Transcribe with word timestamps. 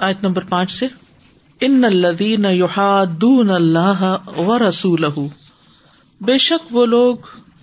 آیت 0.00 0.22
نمبر 0.22 0.44
پانچ 0.44 0.72
سے، 0.72 0.86
ان 1.60 1.84
الدین 1.84 2.44
یحادون 2.44 3.50
اللہ 3.50 4.16
و 4.38 4.68
رسول 4.68 5.04
بے 6.20 6.38
شک 6.38 6.74
وہ 6.74 6.86
لوگ 6.86 7.16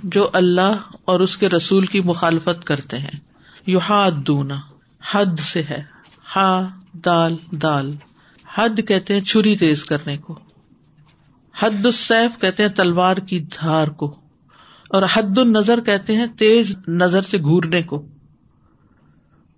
جو 0.04 0.30
اللہ 0.34 0.76
اور 1.06 1.20
اس 1.20 1.38
کے 1.38 1.50
رسول 1.50 1.86
کی 1.86 2.02
مخالفت 2.02 2.64
کرتے 2.64 2.98
ہیں۔ 2.98 3.20
یحادون، 3.68 4.52
حد 5.12 5.40
سے 5.40 5.64
ہے۔ 5.64 5.84
ہا، 6.36 6.68
دال 7.06 7.36
دال۔ 7.62 7.96
حد 8.56 8.80
کہتے 8.88 9.14
ہیں 9.14 9.22
چھری 9.22 9.58
تیز 9.58 9.86
کرنے 9.86 10.18
کو۔ 10.18 10.40
حد 11.60 11.86
السیف 11.86 12.42
کہتے 12.42 12.64
ہیں 12.64 12.70
تلوار 12.70 13.18
کی 13.18 13.40
دھار 13.40 13.88
کو۔ 13.88 14.16
اور 14.90 15.04
حد 15.14 15.38
النظر 15.38 15.82
کہتے 15.82 16.16
ہیں 16.16 16.28
تیز 16.28 16.78
نظر 16.88 17.22
سے 17.22 17.38
گورنے 17.38 17.84
کو۔ 17.84 18.06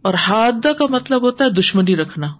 اور 0.01 0.13
حادہ 0.13 0.73
کا 0.73 0.85
مطلب 0.89 1.21
ہوتا 1.21 1.45
ہے 1.45 1.49
دشمنی 1.49 1.95
رکھنا۔ 1.95 2.33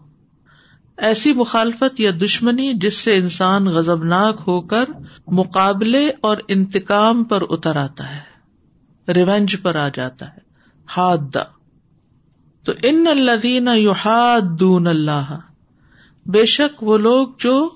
ایسی 1.00 1.34
مخالفت 1.34 2.00
یا 2.00 2.12
دشمنی 2.22 2.74
جس 2.74 2.94
سے 2.94 3.16
انسان 3.16 3.66
غزبناک 3.66 4.42
ہو 4.48 4.62
کر 4.62 4.84
مقابلے 5.28 6.12
اور 6.22 6.38
انتقام 6.48 7.24
پر 7.24 7.44
اتر 7.50 7.76
آتا 7.76 8.18
ہے، 8.18 8.22
ریونج 9.14 9.56
پر 9.62 9.76
آ 9.76 9.88
جاتا 9.94 10.30
ہے 10.30 10.40
ہاد 10.98 11.38
تو 12.64 12.72
ان 12.84 13.06
الدین 13.10 13.68
یو 13.76 13.94
دون 14.60 14.88
اللہ، 14.88 15.40
بے 16.26 16.46
شک 16.46 16.84
وہ 16.84 16.98
لوگ 16.98 17.28
جو 17.40 17.70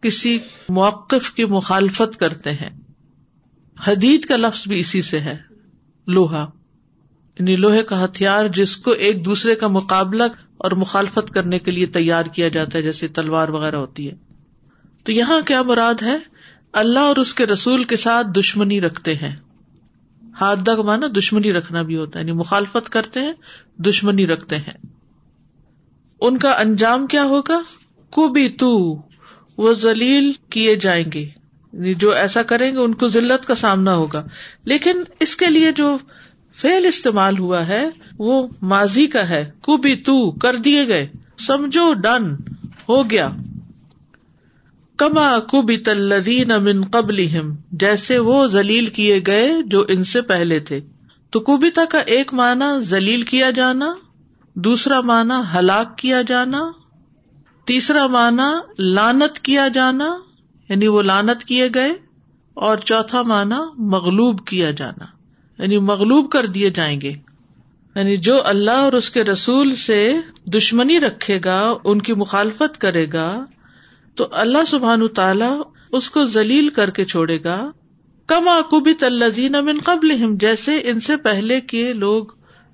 کسی 0.00 0.38
موقف 0.68 1.32
کی 1.32 1.44
مخالفت 1.44 2.20
کرتے 2.20 2.52
ہیں۔ 2.52 2.80
حدید 3.86 4.24
کا 4.24 4.36
لفظ 4.36 4.68
بھی 4.68 4.78
اسی 4.78 5.02
سے 5.02 5.20
ہے، 5.20 5.36
لوہا۔ 6.06 6.46
یعنی 7.38 7.56
لوہے 7.56 7.82
کا 7.82 8.04
ہتھیار 8.04 8.48
جس 8.48 8.76
کو 8.76 8.90
ایک 8.90 9.24
دوسرے 9.24 9.54
کا 9.54 9.68
مقابلہ 9.68 10.22
اور 10.58 10.70
مخالفت 10.70 11.30
کرنے 11.30 11.58
کے 11.58 11.70
لیے 11.70 11.86
تیار 11.86 12.24
کیا 12.24 12.48
جاتا 12.48 12.78
ہے، 12.78 12.82
جیسے 12.82 13.08
تلوار 13.08 13.48
وغیرہ 13.48 13.76
ہوتی 13.76 14.10
ہے۔ 14.10 14.14
تو 15.04 15.12
یہاں 15.12 15.40
کیا 15.40 15.62
مراد 15.62 16.02
ہے؟ 16.02 16.16
اللہ 16.72 16.98
اور 16.98 17.16
اس 17.16 17.34
کے 17.34 17.46
رسول 17.46 17.84
کے 17.84 17.96
ساتھ 17.96 18.26
دشمنی 18.26 18.80
رکھتے 18.80 19.14
ہیں۔ 19.14 19.36
ہاتھ 20.40 20.60
کا 20.66 20.82
مانا 20.82 21.06
دشمنی 21.18 21.52
رکھنا 21.52 21.82
بھی 21.82 21.96
ہوتا 21.96 22.18
ہے 22.18 22.24
یعنی 22.24 22.32
مخالفت 22.32 22.90
کرتے 22.90 23.20
ہیں، 23.20 23.32
دشمنی 23.78 24.26
رکھتے 24.26 24.56
ہیں۔ 24.56 24.86
ان 26.20 26.38
کا 26.38 26.50
انجام 26.50 27.06
کیا 27.06 27.22
ہوگا؟ 27.22 27.60
کو 28.10 28.28
بھی 28.28 28.48
تو 28.48 29.00
وہ 29.56 29.72
ذلیل 29.72 30.32
کیے 30.50 30.76
جائیں 30.76 31.12
گے۔ 31.14 31.28
یعنی 31.72 31.94
جو 31.94 32.10
ایسا 32.10 32.42
کریں 32.42 32.72
گے، 32.72 32.78
ان 32.78 32.94
کو 32.94 33.06
ذلت 33.06 33.46
کا 33.46 33.54
سامنا 33.54 33.94
ہوگا۔ 33.94 34.24
لیکن 34.64 35.02
اس 35.20 35.36
کے 35.36 35.46
لیے 35.46 35.72
جو 35.72 35.98
فیل 36.56 36.86
استعمال 36.86 37.38
ہوا 37.38 37.66
ہے، 37.66 37.88
وہ 38.18 38.48
ماضی 38.62 39.06
کا 39.06 39.28
ہے۔ 39.28 39.50
کو 39.60 39.76
بھی 39.76 39.96
تو 39.96 40.30
کر 40.30 40.56
دیے 40.56 40.88
گئے۔ 40.88 41.08
سمجھو، 41.46 41.94
ڈن۔ 41.94 42.34
ہو 42.88 43.10
گیا۔ 43.10 43.28
کما 44.96 45.38
کبی 45.38 45.76
تلدین 45.76 46.52
امن 46.52 46.84
قبل 46.84 47.26
جیسے 47.72 48.18
وہ 48.18 48.46
ذلیل 48.46 48.86
کیے 48.86 49.20
گئے 49.26 49.52
جو 49.66 49.84
ان 49.88 50.04
سے 50.04 50.22
پہلے 50.22 50.60
تھے۔ 50.60 50.80
تو 51.30 51.40
کبیتا 51.40 51.84
کا 51.84 51.98
ایک 51.98 52.34
معنی 52.34 52.80
ذلیل 52.80 53.22
کیا 53.22 53.50
جانا، 53.50 53.94
دوسرا 54.54 55.00
معنی 55.00 55.58
ہلاک 55.58 55.98
کیا 55.98 56.22
جانا، 56.22 56.70
تیسرا 57.64 58.06
معنی 58.06 58.82
لانت 58.82 59.38
کیا 59.38 59.68
جانا 59.68 60.16
یعنی 60.68 60.86
وہ 60.86 61.02
لانت 61.02 61.44
کیے 61.44 61.68
گئے، 61.74 61.92
اور 62.54 62.76
چوتھا 62.76 63.22
معنی 63.22 63.60
مغلوب 63.78 64.46
کیا 64.46 64.70
جانا۔ 64.70 65.15
یعنی 65.58 65.78
مغلوب 65.78 66.30
کر 66.30 66.46
دیے 66.46 66.70
جائیں 66.70 67.00
گے۔ 67.00 67.12
یعنی 67.94 68.16
جو 68.16 68.38
اللہ 68.44 68.70
اور 68.70 68.92
اس 68.92 69.10
کے 69.10 69.24
رسول 69.24 69.74
سے 69.74 70.14
دشمنی 70.46 71.00
رکھے 71.00 71.40
گا، 71.44 71.74
ان 71.84 72.02
کی 72.02 72.14
مخالفت 72.14 72.80
کرے 72.80 73.06
گا، 73.12 73.44
تو 74.14 74.26
اللہ 74.32 74.64
سبحان 74.66 75.08
تعالی 75.08 75.60
اس 75.92 76.10
کو 76.10 76.24
ذلیل 76.24 76.68
کر 76.68 76.90
کے 76.90 77.04
چھوڑے 77.04 77.38
گا۔ 77.44 77.70
کم 78.26 78.48
آکوبی 78.48 78.94
تلزین 78.94 79.54
امن 79.54 79.78
قبل 79.84 80.36
جیسے 80.36 80.76
ان 80.84 81.00
سے 81.00 81.16
پہلے 81.16 81.60
کے 81.60 81.92
لوگ 81.92 82.26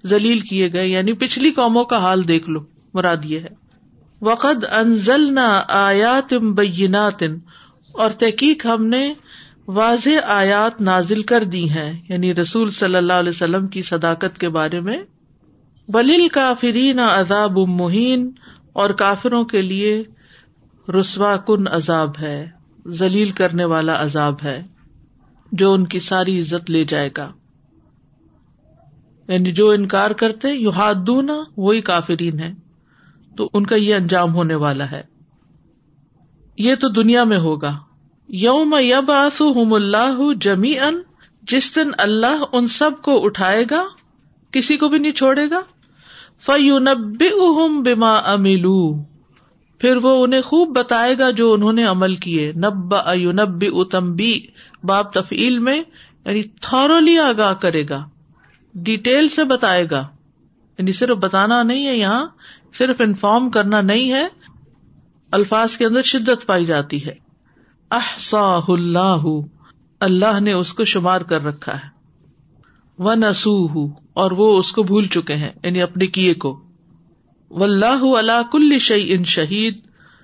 ذلیل 0.07 0.41
کیے 0.41 0.73
گئے 0.73 0.89
یعنی 0.89 1.13
پچھلی 1.13 1.51
قوموں 1.51 1.85
کا 1.85 1.97
حال 1.97 2.29
دیکھ 2.29 2.51
لو، 2.51 2.61
مراد 2.95 3.17
یہ 3.25 3.39
ہے۔ 3.39 3.63
وقد 4.21 4.65
انزل 4.73 5.35
نہ 5.35 5.63
آیات 5.69 6.35
بینات 6.35 7.23
اور 7.93 8.11
تحقیق 8.11 8.67
ہم 8.67 8.87
نے 8.87 9.15
واضح 9.75 10.21
آیات 10.27 10.81
نازل 10.81 11.23
کر 11.23 11.45
دی 11.45 11.71
ہیں 11.71 12.01
یعنی 12.09 12.35
رسول 12.35 12.71
صلی 12.71 12.97
اللہ 12.97 13.13
علیہ 13.13 13.31
وسلم 13.31 13.67
کی 13.67 13.83
صداقت 13.83 14.39
کے 14.39 14.49
بارے 14.49 14.81
میں۔ 14.81 15.03
ولیل 15.95 16.29
کافرین 16.29 16.99
عذاب 16.99 17.59
مہین، 17.59 18.31
اور 18.73 18.91
کافروں 18.91 19.45
کے 19.45 19.63
لیے 19.63 20.03
رسوا 21.01 21.37
کن 21.37 21.69
عذاب 21.69 22.11
ہے، 22.21 22.51
ذلیل 22.89 23.31
کرنے 23.31 23.65
والا 23.65 24.03
عذاب 24.03 24.35
ہے، 24.45 24.63
جو 25.53 25.73
ان 25.73 25.87
کی 25.87 25.99
ساری 25.99 26.41
عزت 26.41 26.71
لے 26.71 26.85
جائے 26.85 27.11
گا۔ 27.17 27.33
یعنی 29.29 29.53
جو 29.53 29.71
انکار 29.71 30.11
کرتے 30.11 30.49
یو 30.53 30.71
ہاتھ 30.71 31.11
وہی 31.57 31.81
کافرین 31.81 32.41
ہے 32.41 32.53
تو 33.37 33.51
ان 33.55 33.67
کا 33.67 33.77
یہ 33.77 33.95
انجام 33.95 34.35
ہونے 34.35 34.55
والا 34.55 34.91
ہے۔ 34.91 35.03
یہ 36.59 36.75
تو 36.75 36.89
دنیا 36.89 37.25
میں 37.25 37.39
ہوگا۔ 37.39 37.79
یوم 38.33 38.75
یب 38.81 39.11
آسم 39.11 39.73
اللہ 39.73 40.35
جمی 40.41 40.79
ان 40.79 41.03
جس 41.43 41.77
دن 41.77 41.89
اللہ 41.99 42.45
ان 42.53 42.67
سب 42.67 42.91
کو 43.03 43.25
اٹھائے 43.25 43.65
گا، 43.71 43.85
کسی 44.51 44.77
کو 44.77 44.89
بھی 44.89 44.99
نہیں 44.99 45.13
چھوڑے 45.13 45.51
گا؟ 45.51 45.61
فیونب 46.41 47.23
بما 47.85 48.17
املو 48.17 49.03
پھر 49.79 49.97
وہ 49.97 50.25
انہیں 50.25 50.41
خوب 50.41 50.79
بتائے 50.79 51.19
گا 51.19 51.31
جو 51.31 51.53
انہوں 51.53 51.73
نے 51.73 51.85
عمل 51.85 52.15
کیے۔ 52.15 52.53
نب 52.53 52.95
نب 53.33 53.65
اتمبی 53.73 54.41
باب 54.85 55.13
تفیل 55.13 55.59
میں 55.59 55.83
یعنی 56.25 56.43
تھورولی 56.43 57.19
آگاہ 57.19 57.55
کرے 57.55 57.89
گا۔ 57.89 58.09
ڈیٹیل 58.75 59.29
سے 59.29 59.45
بتائے 59.45 59.91
گا۔ 59.91 60.07
یعنی 60.79 60.93
صرف 60.93 61.17
بتانا 61.17 61.63
نہیں 61.63 61.87
ہے 61.87 61.97
یہاں، 61.97 62.27
صرف 62.75 63.01
انفارم 63.01 63.51
کرنا 63.51 63.81
نہیں 63.81 64.13
ہے۔ 64.13 64.29
الفاظ 65.31 65.77
کے 65.77 65.87
اندر 65.87 66.03
شدت 66.03 66.47
پائی 66.47 66.65
جاتی 66.65 67.07
ہے۔ 67.07 67.32
احسا 67.93 68.61
اللہ 68.69 69.25
اللہ 70.01 70.41
نے 70.41 70.53
اس 70.53 70.73
کو 70.73 70.85
شمار 70.85 71.21
کر 71.21 71.45
رکھا 71.45 71.75
ہے۔ 71.75 71.89
وہ 72.99 73.15
نسو 73.15 73.85
اور 74.13 74.31
وہ 74.31 74.59
اس 74.59 74.73
کو 74.73 74.83
بھول 74.83 75.07
چکے 75.07 75.35
ہیں 75.35 75.51
یعنی 75.65 75.83
اپنے 75.83 76.07
کیے 76.07 76.35
کو۔ 76.35 76.61
اللہ 77.51 78.05
اللہ 78.17 78.43
کل 78.53 78.79
شعی 78.79 79.13
ان 79.13 79.25
شہید، 79.25 79.79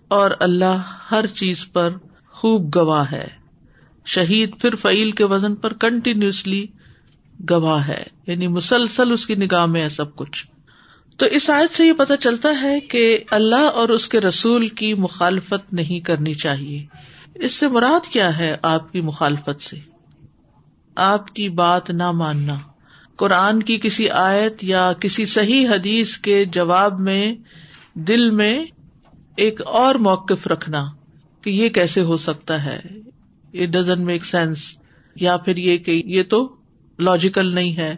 اور 0.09 0.31
اللہ 0.41 0.83
ہر 1.11 1.27
چیز 1.27 1.73
پر 1.73 1.91
خوب 2.29 2.77
گواہ 2.77 3.13
ہے۔ 3.13 3.29
شہید 4.07 4.61
پھر 4.61 4.75
فعیل 4.75 5.11
کے 5.11 5.25
وزن 5.25 5.55
پر 5.55 5.73
کنٹینیوسلی 5.73 6.67
گواہ 7.51 7.89
ہے 7.89 8.05
یعنی 8.27 8.49
مسلسل 8.49 9.13
اس 9.13 9.27
کی 9.27 9.35
نگاہ 9.35 9.67
میں 9.67 9.83
ہے 9.83 9.89
سب 9.89 10.17
کچھ۔ 10.17 10.47
تو 11.17 11.27
اس 11.27 11.51
آیت 11.51 11.71
سے 11.71 11.87
یہ 11.87 11.93
پتا 11.93 12.17
چلتا 12.17 12.49
ہے 12.63 12.81
کہ 12.81 13.19
اللہ 13.31 13.71
اور 13.75 13.89
اس 13.89 14.09
کے 14.09 14.21
رسول 14.21 14.69
کی 14.69 14.95
مخالفت 14.95 15.73
نہیں 15.73 16.01
کرنی 16.01 16.35
چاہیے۔ 16.35 16.87
اس 17.39 17.55
سے 17.55 17.69
مراد 17.69 18.07
کیا 18.07 18.39
ہے 18.39 18.57
آپ 18.63 18.93
کی 18.93 19.01
مخالفت 19.01 19.63
سے؟ 19.63 19.79
آپ 20.95 21.35
کی 21.35 21.49
بات 21.49 21.91
نہ 21.91 22.11
ماننا۔ 22.11 22.55
قرآن 23.17 23.63
کی 23.63 23.79
کسی 23.83 24.11
آیت 24.11 24.65
یا 24.65 24.93
کسی 24.93 25.27
صحیح 25.27 25.69
حدیث 25.69 26.17
کے 26.17 26.45
جواب 26.45 27.01
میں، 27.01 27.35
دل 27.95 28.31
میں 28.31 28.65
ایک 29.37 29.61
اور 29.67 29.95
موقف 29.95 30.47
رکھنا 30.47 30.87
کہ 31.43 31.51
یہ 31.51 31.69
کیسے 31.69 32.01
ہو 32.01 32.17
سکتا 32.17 32.65
ہے؟ 32.65 32.81
یہ 33.53 33.67
ڈزن 33.67 34.05
میک 34.05 34.25
سینس 34.25 34.79
یا 35.15 35.37
پھر 35.37 35.57
یہ 35.57 35.79
کہ 35.79 36.03
یہ 36.07 36.23
تو 36.23 36.57
لاجیکل 36.99 37.55
نہیں 37.55 37.77
ہے، 37.77 37.97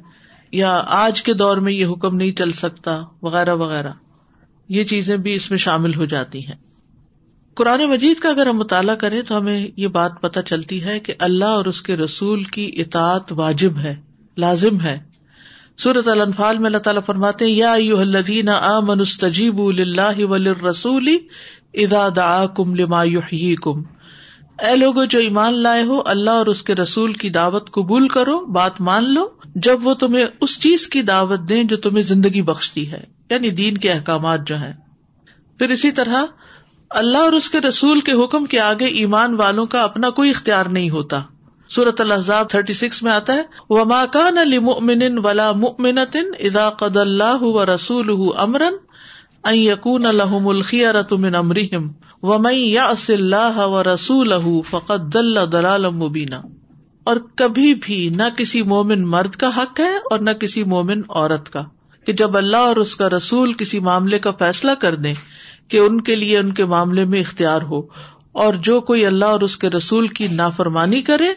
یا 0.52 0.84
آج 0.86 1.22
کے 1.22 1.34
دور 1.34 1.56
میں 1.56 1.72
یہ 1.72 1.86
حکم 1.86 2.16
نہیں 2.16 2.32
چل 2.32 2.52
سکتا، 2.52 3.00
وغیرہ 3.22 3.54
وغیرہ۔ 3.54 3.92
یہ 4.68 4.84
چیزیں 4.84 5.16
بھی 5.16 5.34
اس 5.34 5.50
میں 5.50 5.58
شامل 5.58 5.94
ہو 5.94 6.04
جاتی 6.04 6.46
ہیں۔ 6.46 6.69
قرآن 7.54 7.80
مجید 7.90 8.18
کا 8.18 8.28
اگر 8.28 8.46
ہم 8.46 8.56
مطالعہ 8.56 8.94
کریں 8.94 9.22
تو 9.22 9.38
ہمیں 9.38 9.66
یہ 9.76 9.88
بات 9.88 10.20
پتہ 10.20 10.40
چلتی 10.40 10.84
ہے 10.84 11.00
کہ 11.00 11.14
اللہ 11.18 11.44
اور 11.44 11.64
اس 11.64 11.82
کے 11.82 11.96
رسول 11.96 12.42
کی 12.42 12.70
اطاعت 12.74 13.32
واجب 13.32 13.78
ہے، 13.78 13.96
لازم 14.36 14.80
ہے۔ 14.80 14.98
سورت 15.76 16.08
الفال 16.08 16.58
میں 16.58 16.66
اللہ 16.66 16.78
تعالیٰ 16.78 17.02
فرماتے 17.06 17.46
یا 17.46 17.72
الدین 17.72 18.48
آ 18.48 18.80
منستجیب 18.80 19.58
اللہ 19.58 20.24
ول 20.24 20.46
رسول 20.46 21.08
ادا 21.74 22.08
دا 22.16 22.46
کم 22.46 22.74
لما 22.74 23.04
کم 23.62 23.82
اے 24.60 24.76
لوگ 24.76 24.94
جو 25.04 25.18
ایمان 25.18 25.58
لائے 25.58 25.82
ہو، 25.82 26.02
اللہ 26.04 26.30
اور 26.30 26.46
اس 26.46 26.62
کے 26.62 26.74
رسول 26.74 27.12
کی 27.12 27.30
دعوت 27.30 27.70
قبول 27.70 28.08
کرو، 28.08 28.46
بات 28.46 28.80
مان 28.80 29.14
لو۔ 29.14 29.28
جب 29.54 29.86
وہ 29.86 29.94
تمہیں 29.94 30.26
اس 30.40 30.60
چیز 30.60 30.88
کی 30.88 31.02
دعوت 31.02 31.40
دیں 31.48 31.64
جو 31.64 31.76
تمہیں 31.76 32.02
زندگی 32.02 32.42
بخشتی 32.42 32.92
ہے 32.92 33.04
یعنی 33.30 33.50
دین 33.50 33.78
کے 33.78 33.92
احکامات 33.92 34.46
جو 34.46 34.56
ہیں۔ 34.56 34.72
پھر 35.58 35.68
اسی 35.68 35.90
طرح 35.90 36.24
اللہ 36.90 37.18
اور 37.18 37.32
اس 37.32 37.50
کے 37.50 37.60
رسول 37.60 38.00
کے 38.00 38.12
حکم 38.12 38.46
کے 38.46 38.60
آگے 38.60 38.84
ایمان 38.84 39.34
والوں 39.34 39.66
کا 39.66 39.82
اپنا 39.82 40.10
کوئی 40.10 40.30
اختیار 40.30 40.66
نہیں 40.66 40.90
ہوتا۔ 40.90 41.20
سورت 41.68 42.00
الحضاب 42.00 42.50
تھرٹی 42.50 42.72
سکس 42.72 43.02
میں 43.02 43.12
آتا 43.12 43.32
ہے 43.32 43.42
وہ 43.70 43.84
ماکان 43.84 44.38
علی 44.38 44.58
ممن 44.58 45.18
ولا 45.18 45.52
ممنتن 45.52 46.30
ادا 46.40 46.70
قد 46.70 46.96
اللہ 46.96 47.42
و 47.42 47.74
رسول 47.74 48.30
امرن 48.36 48.74
یقون 49.54 50.06
الحم 50.06 50.48
الخیرت 50.48 51.12
من 51.12 51.34
امرحم 51.34 51.88
و 52.22 52.38
میں 52.38 52.52
یا 52.52 52.92
اللہ 53.08 53.58
و 53.58 53.82
رسول 53.82 54.32
فقط 54.70 55.14
دل 55.14 55.52
دلال 55.52 55.90
مبینہ 55.90 56.34
اور 57.04 57.16
کبھی 57.36 57.74
بھی 57.74 58.08
نہ 58.08 58.22
کسی 58.36 58.62
مومن 58.62 59.02
مرد 59.08 59.30
کا 59.30 59.50
حق 59.56 59.80
ہے 59.80 59.96
اور 60.10 60.18
نہ 60.18 60.30
کسی 60.30 60.64
مومن 60.64 61.00
عورت 61.08 61.52
کا۔ 61.52 61.62
کہ 62.06 62.12
جب 62.12 62.36
اللہ 62.36 62.56
اور 62.56 62.76
اس 62.76 62.96
کا 62.96 63.08
رسول 63.08 63.52
کسی 63.52 63.80
معاملے 63.80 64.18
کا 64.18 64.30
فیصلہ 64.38 64.70
کر 64.70 64.94
دیں 64.94 65.14
کہ 65.70 65.78
ان 65.78 66.00
کے 66.00 66.14
لیے 66.14 66.38
ان 66.38 66.50
کے 66.50 66.64
معاملے 66.64 67.04
میں 67.04 67.20
اختیار 67.20 67.62
ہو 67.62 67.82
اور 68.32 68.54
جو 68.54 68.80
کوئی 68.80 69.06
اللہ 69.06 69.24
اور 69.24 69.40
اس 69.40 69.56
کے 69.56 69.68
رسول 69.70 70.06
کی 70.06 70.28
نافرمانی 70.28 71.02
کرے 71.02 71.28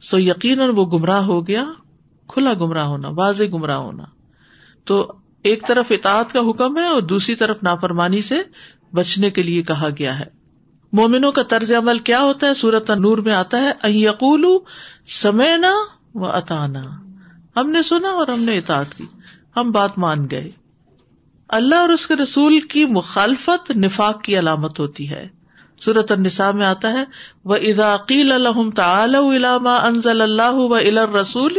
سو 0.00 0.18
یقیناً 0.18 0.70
وہ 0.74 0.86
گمراہ 0.86 1.22
ہو 1.22 1.46
گیا، 1.46 1.64
کھلا 2.28 2.54
گمراہ 2.54 2.84
ہونا، 2.84 3.08
واضح 3.08 3.44
گمراہ 3.52 3.76
ہونا۔ 3.76 4.04
تو 4.84 5.12
ایک 5.42 5.66
طرف 5.66 5.86
اطاعت 5.90 6.32
کا 6.32 6.40
حکم 6.40 6.78
ہے 6.78 6.86
اور 6.86 7.02
دوسری 7.02 7.34
طرف 7.34 7.62
نافرمانی 7.62 8.22
سے 8.22 8.38
بچنے 8.94 9.30
کے 9.30 9.42
لیے 9.42 9.62
کہا 9.62 9.88
گیا 9.98 10.18
ہے۔ 10.18 10.24
مومنوں 10.92 11.32
کا 11.32 11.42
طرز 11.42 11.72
عمل 11.72 11.98
کیا 11.98 12.20
ہوتا 12.20 12.46
ہے؟ 12.46 12.54
سورت 12.54 12.90
نور 12.90 13.18
میں 13.18 13.32
آتا 13.32 13.60
ہے 13.60 13.92
یقول 13.92 14.46
سمینا 15.06 15.72
و 16.14 16.26
اتانا 16.26 16.82
ہم 17.56 17.70
نے 17.70 17.82
سنا 17.82 18.08
اور 18.08 18.28
ہم 18.28 18.40
نے 18.40 18.58
اطاعت 18.58 18.94
کی۔ 18.94 19.04
ہم 19.56 19.70
بات 19.70 19.98
مان 19.98 20.26
گئے۔ 20.30 20.50
اللہ 21.48 21.74
اور 21.74 21.88
اس 21.88 22.06
کے 22.06 22.14
رسول 22.14 22.60
کی 22.60 22.84
مخالفت 22.84 23.70
نفاق 23.70 24.22
کی 24.22 24.38
علامت 24.38 24.80
ہوتی 24.80 25.10
ہے۔ 25.10 25.28
سورت 25.80 26.12
النساء 26.12 26.50
میں 26.50 26.66
آتا 26.66 26.90
ہے 26.90 27.04
وہ 27.44 27.54
اراقیل 27.54 28.32
الحم 28.32 28.70
تعلامہ 28.70 29.68
انزل 29.68 30.20
اللہ 30.20 30.54
و 30.54 30.74
الا 30.74 31.06
رسول 31.06 31.52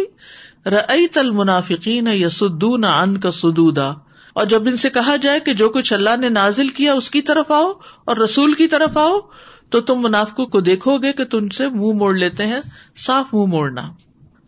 رعیت 0.65 1.17
المنافقین 1.17 2.07
یسدون 2.07 2.83
ان 2.83 3.17
کا 3.17 3.31
سدودا۔ 3.31 3.89
اور 4.33 4.45
جب 4.45 4.63
ان 4.65 4.77
سے 4.77 4.89
کہا 4.89 5.15
جائے 5.15 5.39
کہ 5.39 5.53
جو 5.53 5.69
کچھ 5.69 5.93
اللہ 5.93 6.17
نے 6.17 6.29
نازل 6.29 6.67
کیا 6.67 6.93
اس 6.93 7.11
کی 7.11 7.21
طرف 7.21 7.51
آؤ 7.51 7.71
اور 8.05 8.17
رسول 8.17 8.53
کی 8.53 8.67
طرف 8.67 8.97
آؤ، 8.97 9.19
تو 9.69 9.79
تم 9.79 9.95
منافقوں 9.95 10.45
کو 10.45 10.59
دیکھو 10.59 10.97
گے 10.97 11.13
کہ 11.13 11.25
تم 11.25 11.49
سے 11.49 11.69
منہ 11.69 11.93
موڑ 11.93 12.15
لیتے 12.15 12.45
ہیں، 12.45 12.59
صاف 12.97 13.33
منہ 13.33 13.45
موڑنا۔ 13.45 13.81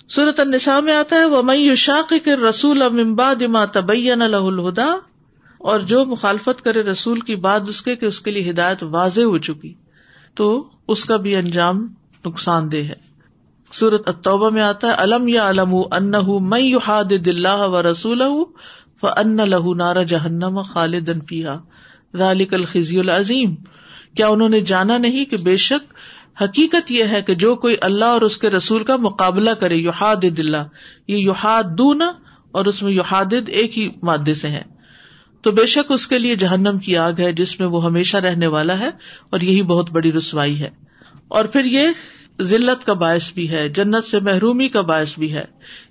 سورت 0.09 0.39
النساء 0.39 0.79
میں 0.79 0.93
آتا 0.93 1.15
ہے 1.15 1.25
وہ 1.25 1.41
مئی 1.41 1.75
شاق 1.75 2.13
کے 2.23 2.35
رسول 2.35 2.81
امباد 2.81 3.41
ما 3.41 3.65
تبین 3.65 4.21
الہدا 4.21 4.95
اور 5.63 5.79
جو 5.79 6.05
مخالفت 6.05 6.61
کرے 6.61 6.83
رسول 6.83 7.19
کی 7.19 7.35
بات 7.35 7.61
اس 7.69 7.81
کے 7.81 7.95
کہ 7.95 8.05
اس 8.05 8.21
کے 8.21 8.31
لیے 8.31 8.49
ہدایت 8.49 8.83
واضح 8.83 9.21
ہو 9.21 9.37
چکی، 9.37 9.73
تو 10.35 10.69
اس 10.87 11.05
کا 11.05 11.17
بھی 11.17 11.35
انجام 11.35 11.87
نقصان 12.25 12.71
دہ 12.71 12.77
ہے۔ 12.77 13.11
سورت 13.71 14.01
التوبہ 14.05 14.49
میں 14.49 14.61
آتا 14.61 14.87
ہے 14.87 14.93
علم 14.97 15.27
یا 15.27 15.49
علم 15.49 15.75
ان 15.91 16.11
مئی 16.49 16.73
حاد 16.75 17.11
دلہ 17.25 17.57
و 17.57 17.81
رسول 17.83 18.21
ان 19.01 19.37
لہو 19.49 19.73
نارا 19.73 20.03
جہنم 20.03 20.61
خالد 20.61 21.09
پیا 21.27 21.57
ذالک 22.15 22.53
الخزی 22.53 22.99
العظیم۔ 22.99 23.55
کیا 24.15 24.27
انہوں 24.27 24.49
نے 24.49 24.59
جانا 24.59 24.97
نہیں 24.97 25.25
کہ 25.25 25.37
بے 25.37 25.57
شک 25.57 25.93
حقیقت 26.41 26.91
یہ 26.91 27.03
ہے 27.03 27.21
کہ 27.21 27.35
جو 27.35 27.55
کوئی 27.55 27.75
اللہ 27.81 28.05
اور 28.05 28.21
اس 28.21 28.37
کے 28.37 28.49
رسول 28.49 28.83
کا 28.83 28.95
مقابلہ 28.95 29.49
کرے 29.49 29.75
یوحاد 29.75 30.23
دلہ 30.37 30.57
یہ 31.07 31.17
یوحاد 31.17 31.63
دونا 31.77 32.11
اور 32.51 32.65
اس 32.65 32.83
میں 32.83 32.91
یوحاد 32.91 33.33
ایک 33.47 33.77
ہی 33.79 33.89
مادے 34.03 34.33
سے 34.33 34.47
ہے 34.47 34.61
تو 35.41 35.51
بے 35.51 35.65
شک 35.65 35.91
اس 35.91 36.07
کے 36.07 36.19
لیے 36.19 36.35
جہنم 36.35 36.77
کی 36.77 36.97
آگ 36.97 37.13
ہے 37.19 37.33
جس 37.33 37.59
میں 37.59 37.67
وہ 37.67 37.85
ہمیشہ 37.85 38.17
رہنے 38.17 38.47
والا 38.47 38.79
ہے 38.79 38.89
اور 39.29 39.39
یہی 39.39 39.61
بہت 39.61 39.91
بڑی 39.91 40.11
رسوائی 40.11 40.61
ہے۔ 40.61 40.69
اور 41.27 41.45
پھر 41.45 41.65
یہ 41.65 41.87
ذلت 42.41 42.85
کا 42.85 42.93
باعث 42.93 43.31
بھی 43.31 43.49
ہے، 43.49 43.69
جنت 43.69 44.03
سے 44.03 44.19
محرومی 44.19 44.67
کا 44.67 44.81
باعث 44.81 45.19
بھی 45.19 45.33
ہے۔ 45.33 45.45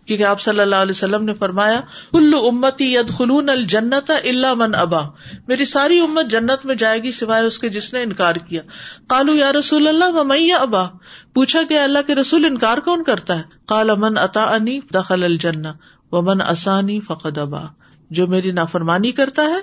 کیونکہ 0.07 0.25
آپ 0.25 0.41
صلی 0.41 0.61
اللہ 0.61 0.77
علیہ 0.77 0.91
وسلم 0.91 1.25
نے 1.25 1.35
فرمایا 1.35 1.81
کلو 2.13 2.49
امتی 2.49 2.95
ید 2.95 3.11
خلون 3.11 3.49
الجنت 3.49 4.11
اللہ 4.25 4.55
من 4.55 4.75
ابا۔ 4.75 5.01
میری 5.49 5.65
ساری 5.65 5.99
امت 5.99 6.31
جنت 6.31 6.67
میں 6.67 6.75
جائے 6.75 7.03
گی 7.03 7.11
سوائے 7.13 7.45
اس 7.45 7.59
کے 7.59 7.69
جس 7.69 7.93
نے 7.93 8.03
انکار 8.03 8.35
کیا۔ 8.35 8.63
کالو 9.09 9.35
یا 9.35 9.53
رسول 9.53 9.89
اللہ 9.89 10.05
و 10.05 10.33
ابا؟ 10.61 10.87
پوچھا 11.35 11.61
کہ 11.69 11.79
اللہ 11.79 11.99
کے 12.07 12.15
رسول 12.15 12.45
انکار 12.45 12.79
کون 12.79 13.05
کرتا 13.05 13.39
ہے؟ 13.39 13.43
کال 13.69 13.91
امن 13.91 14.19
اتا 14.19 14.45
انی 14.45 14.81
دخل 14.95 15.25
الجن 15.25 15.67
و 16.13 16.23
من 16.23 16.41
اسانی 16.41 17.01
فقد 17.01 17.39
ابا۔ 17.39 17.80
جو 18.11 18.27
میری 18.27 18.51
نافرمانی 18.51 19.13
کرتا 19.13 19.43
ہے، 19.43 19.61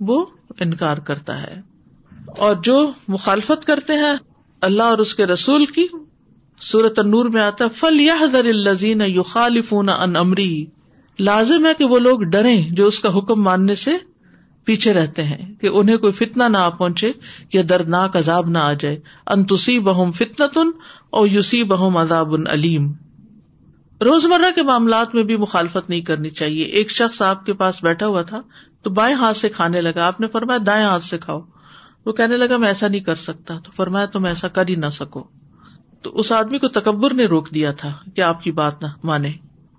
وہ 0.00 0.24
انکار 0.60 0.96
کرتا 0.96 1.42
ہے۔ 1.42 1.60
اور 2.38 2.56
جو 2.56 2.92
مخالفت 3.08 3.64
کرتے 3.64 3.92
ہیں 3.92 4.12
اللہ 4.60 4.82
اور 4.82 4.98
اس 4.98 5.14
کے 5.14 5.26
رسول 5.26 5.64
کی 5.64 5.86
سورت 6.60 6.98
نور 6.98 7.24
میں 7.24 7.42
آتا 7.42 7.68
فل 7.68 8.00
یا 8.00 8.16
الزین 8.32 9.02
یو 9.06 9.22
خالفون 9.22 9.88
ان 9.88 10.16
امری 10.16 10.66
لازم 11.18 11.66
ہے 11.66 11.70
کہ 11.78 11.84
وہ 11.84 11.98
لوگ 11.98 12.22
ڈرے 12.22 12.62
جو 12.70 12.86
اس 12.86 12.98
کا 13.00 13.18
حکم 13.18 13.42
ماننے 13.42 13.74
سے 13.74 13.90
پیچھے 14.64 14.92
رہتے 14.92 15.22
ہیں، 15.22 15.54
کہ 15.54 15.66
انہیں 15.66 15.96
کوئی 15.96 16.12
فتنا 16.12 16.48
نہ 16.48 16.58
آ 16.58 16.68
پہنچے 16.68 17.10
یا 17.52 17.62
دردناک 17.68 18.16
عذاب 18.16 18.50
نہ 18.50 18.58
آ 18.58 18.72
جائے۔ 18.72 19.00
انتسی 19.26 19.78
بہم 19.78 20.12
فتنتن 20.12 20.70
اور 21.10 21.26
یوسی 21.26 21.62
بہم 21.64 21.96
عذاب 21.96 22.34
علیم 22.48 22.92
روزمرہ 24.04 24.50
کے 24.54 24.62
معاملات 24.62 25.14
میں 25.14 25.22
بھی 25.22 25.36
مخالفت 25.36 25.90
نہیں 25.90 26.00
کرنی 26.00 26.30
چاہیے۔ 26.30 26.64
ایک 26.64 26.90
شخص 26.90 27.22
آپ 27.22 27.46
کے 27.46 27.52
پاس 27.52 27.84
بیٹھا 27.84 28.06
ہوا 28.06 28.22
تھا 28.22 28.40
تو 28.82 28.90
بائیں 28.90 29.16
ہاتھ 29.16 29.36
سے 29.36 29.48
کھانے 29.48 29.80
لگا۔ 29.80 30.06
آپ 30.06 30.20
نے 30.20 30.26
فرمایا 30.28 30.58
دائیں 30.66 30.84
ہاتھ 30.84 31.04
سے 31.04 31.18
کھاؤ۔ 31.18 31.40
وہ 32.06 32.12
کہنے 32.12 32.36
لگا، 32.36 32.56
میں 32.56 32.68
ایسا 32.68 32.88
نہیں 32.88 33.00
کر 33.00 33.14
سکتا۔ 33.14 33.58
تو 33.64 33.70
فرمایا 33.76 34.06
تم 34.06 34.24
ایسا 34.24 34.48
کر 34.48 34.68
ہی 34.68 34.74
نہ 34.74 34.86
سکو۔ 34.86 35.24
تو 36.02 36.18
اس 36.18 36.32
آدمی 36.32 36.58
کو 36.58 36.68
تکبر 36.68 37.14
نے 37.14 37.24
روک 37.24 37.54
دیا 37.54 37.72
تھا 37.72 37.92
کہ 38.14 38.20
آپ 38.20 38.42
کی 38.42 38.52
بات 38.52 38.82
نہ 38.82 38.86
مانے۔ 39.04 39.32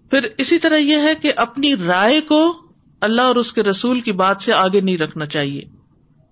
پھر 0.09 0.27
اسی 0.37 0.59
طرح 0.59 0.77
یہ 0.77 0.97
ہے 0.97 1.15
کہ 1.15 1.31
اپنی 1.35 1.75
رائے 1.75 2.21
کو 2.21 2.57
اللہ 3.01 3.21
اور 3.21 3.35
اس 3.35 3.53
کے 3.53 3.63
رسول 3.63 3.99
کی 3.99 4.11
بات 4.11 4.41
سے 4.41 4.53
آگے 4.53 4.81
نہیں 4.81 4.97
رکھنا 4.97 5.25
چاہیے۔ 5.25 5.61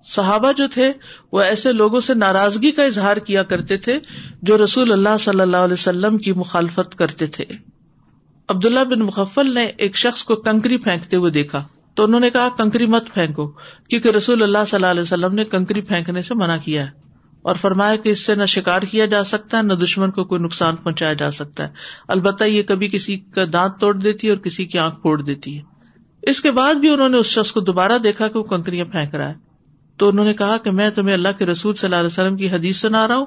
صحابہ 0.06 0.52
جو 0.52 0.68
تھے، 0.68 0.94
وہ 1.32 1.42
ایسے 1.42 1.74
لوگوں 1.74 2.00
سے 2.00 2.14
ناراضگی 2.14 2.72
کا 2.72 2.84
اظہار 2.84 3.18
کیا 3.18 3.44
کرتے 3.44 3.78
تھے 3.78 4.00
جو 4.42 4.64
رسول 4.64 4.92
اللہ 4.92 5.18
صلی 5.20 5.42
اللہ 5.42 5.58
علیہ 5.58 5.74
وسلم 5.74 6.18
کی 6.18 6.34
مخالفت 6.34 6.98
کرتے 6.98 7.28
تھے۔ 7.28 7.79
عبداللہ 8.50 8.80
بن 8.80 9.00
مخفل 9.00 9.54
نے 9.54 9.66
ایک 9.66 9.98
شخص 9.98 10.24
کو 10.24 10.36
کنکری 10.36 10.78
پھینکتے 10.78 11.16
ہوئے 11.18 11.32
دیکھا 11.32 11.68
تو 11.94 12.04
انہوں 12.04 12.20
نے 12.20 12.30
کہا، 12.30 12.50
کنکری 12.58 12.86
مت 12.86 13.14
پھینکو، 13.14 13.48
کیونکہ 13.90 14.10
رسول 14.10 14.44
اللہ 14.44 14.58
صلی 14.68 14.76
اللہ 14.76 14.88
علیہ 14.88 15.02
وسلم 15.02 15.34
نے 15.34 15.44
کنکری 15.46 15.82
پھینکنے 15.82 16.22
سے 16.22 16.34
منع 16.34 16.58
کیا 16.58 16.86
ہے 16.86 16.90
اور 17.42 17.56
فرمایا 17.56 17.96
کہ 17.96 18.10
اس 18.10 18.26
سے 18.26 18.36
نہ 18.36 18.46
شکار 18.46 18.82
کیا 18.82 19.06
جا 19.06 19.24
سکتا 19.24 19.58
ہے، 19.58 19.64
نہ 19.64 19.74
دشمن 19.74 20.12
کو 20.12 20.24
کوئی 20.24 20.42
نقصان 20.42 20.76
پہنچایا 20.76 21.14
جا 21.14 21.32
سکتا 21.32 21.64
ہے۔ 21.64 21.70
البتہ 22.08 22.44
یہ 22.44 22.64
کبھی 22.64 22.88
کسی 22.88 23.18
کا 23.18 23.42
دانت 23.54 23.80
توڑ 23.80 23.98
دیتی 23.98 24.28
ہے 24.28 24.34
اور 24.34 24.42
کسی 24.42 24.66
کی 24.66 24.78
آنکھ 24.78 25.02
پھوڑ 25.02 25.22
دیتی 25.22 25.58
ہے۔ 25.58 25.64
اس 26.22 26.42
کے 26.42 26.52
بعد 26.52 26.74
بھی 26.74 26.90
انہوں 26.90 27.10
نے 27.10 27.18
اس 27.18 27.26
شخص 27.26 27.52
کو 27.52 27.60
دوبارہ 27.60 27.98
دیکھا 27.98 28.28
کہ 28.28 28.40
وہ 28.40 28.44
کنکریاں 28.44 28.86
پھینک 28.86 29.16
رہا 29.16 29.30
ہے۔ 29.30 29.34
تو 29.98 30.10
انہوں 30.10 30.26
نے 30.26 30.34
کہا 30.34 30.58
کہ 30.58 30.72
میں 30.72 30.90
تمہیں 30.90 31.14
اللہ 31.14 31.30
کے 31.38 31.46
رسول 31.46 31.76
صلی 31.76 31.88
اللہ 31.88 31.96
علیہ 31.96 32.08
وسلم 32.08 32.38
کی 32.38 32.50
حدیث 32.50 32.80
سنا 32.80 33.08
رہا 33.08 33.18
ہوں 33.18 33.26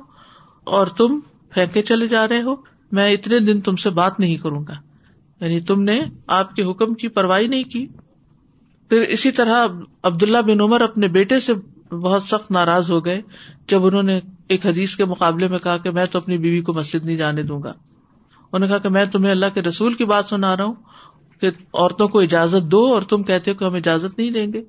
اور 0.65 0.87
تم 0.87 1.21
پھینکے 1.51 1.83
چلے 1.83 2.09
جا 2.09 2.29
رہے 2.29 2.43
ہو۔ 2.43 2.57
میں 2.93 3.13
اتنے 3.13 3.39
دن 3.39 3.61
تم 3.61 3.77
سے 3.77 3.91
بات 3.91 4.21
نہیں 4.21 4.37
کروں 4.37 4.65
گا۔ 4.69 4.92
یعنی 5.43 5.61
تم 5.61 5.83
نے 5.83 6.01
آپ 6.27 6.57
کے 6.57 6.63
حکم 6.63 6.95
کی 6.95 7.09
پرواہی 7.09 7.47
نہیں 7.47 7.65
کی۔ 7.65 7.87
پھر 8.89 9.01
اسی 9.01 9.31
طرح 9.31 9.67
عبداللہ 10.03 10.39
بن 10.39 10.61
عمر 10.61 10.81
اپنے 10.81 11.09
بیٹے 11.09 11.41
سے 11.41 11.53
بہت 11.95 12.23
سخت 12.23 12.51
ناراض 12.51 12.91
ہو 12.91 13.05
گئے 13.05 13.23
جب 13.69 13.87
انہوں 13.87 14.03
نے 14.03 14.21
ایک 14.49 14.67
حدیث 14.67 14.97
کے 14.97 15.05
مقابلے 15.05 15.49
میں 15.49 15.59
کہا 15.59 15.77
کہ 15.77 15.91
میں 15.91 16.07
تو 16.07 16.19
اپنی 16.19 16.39
بیوی 16.39 16.61
کو 16.61 16.73
مسجد 16.73 17.07
نہیں 17.07 17.17
جانے 17.17 17.43
دوں 17.43 17.63
گا۔ 17.63 17.71
انہوں 17.71 18.59
نے 18.59 18.69
کہا 18.69 18.79
کہ 18.79 18.89
میں 18.89 19.05
تمہیں 19.05 19.31
اللہ 19.31 19.47
کے 19.55 19.63
رسول 19.63 19.93
کی 19.93 20.05
بات 20.05 20.25
سنا 20.29 20.57
رہا 20.57 20.65
ہوں 20.65 20.75
کہ 21.41 21.47
عورتوں 21.75 22.09
کو 22.09 22.21
اجازت 22.21 22.65
دو 22.65 22.87
اور 22.87 23.03
تم 23.03 23.23
کہتے 23.23 23.51
ہو 23.51 23.57
کہ 23.57 23.65
ہم 23.65 23.75
اجازت 23.75 24.19
نہیں 24.19 24.31
دیں 24.31 24.53
گے۔ 24.53 24.63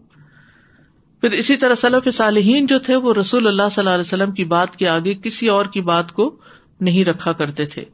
پھر 1.22 1.32
اسی 1.32 1.58
طرح 1.58 1.76
صلاف 1.76 2.08
صالحین 2.14 2.66
جو 2.66 2.80
تھے 2.80 2.96
وہ 2.96 3.14
رسول 3.14 3.48
اللہ 3.48 3.64
صلی 3.72 3.82
اللہ 3.82 3.90
علیہ 3.90 4.02
وسلم 4.02 4.32
کی 4.32 4.44
بات 4.44 4.76
کے 4.76 4.90
آگے 4.90 5.14
کسی 5.14 5.50
اور 5.50 5.66
کی 5.66 5.82
بات 5.82 6.12
کو 6.12 6.36
نہیں 6.82 7.06
رکھا 7.06 7.34
کرتے 7.34 7.66
تھے۔ 7.66 7.86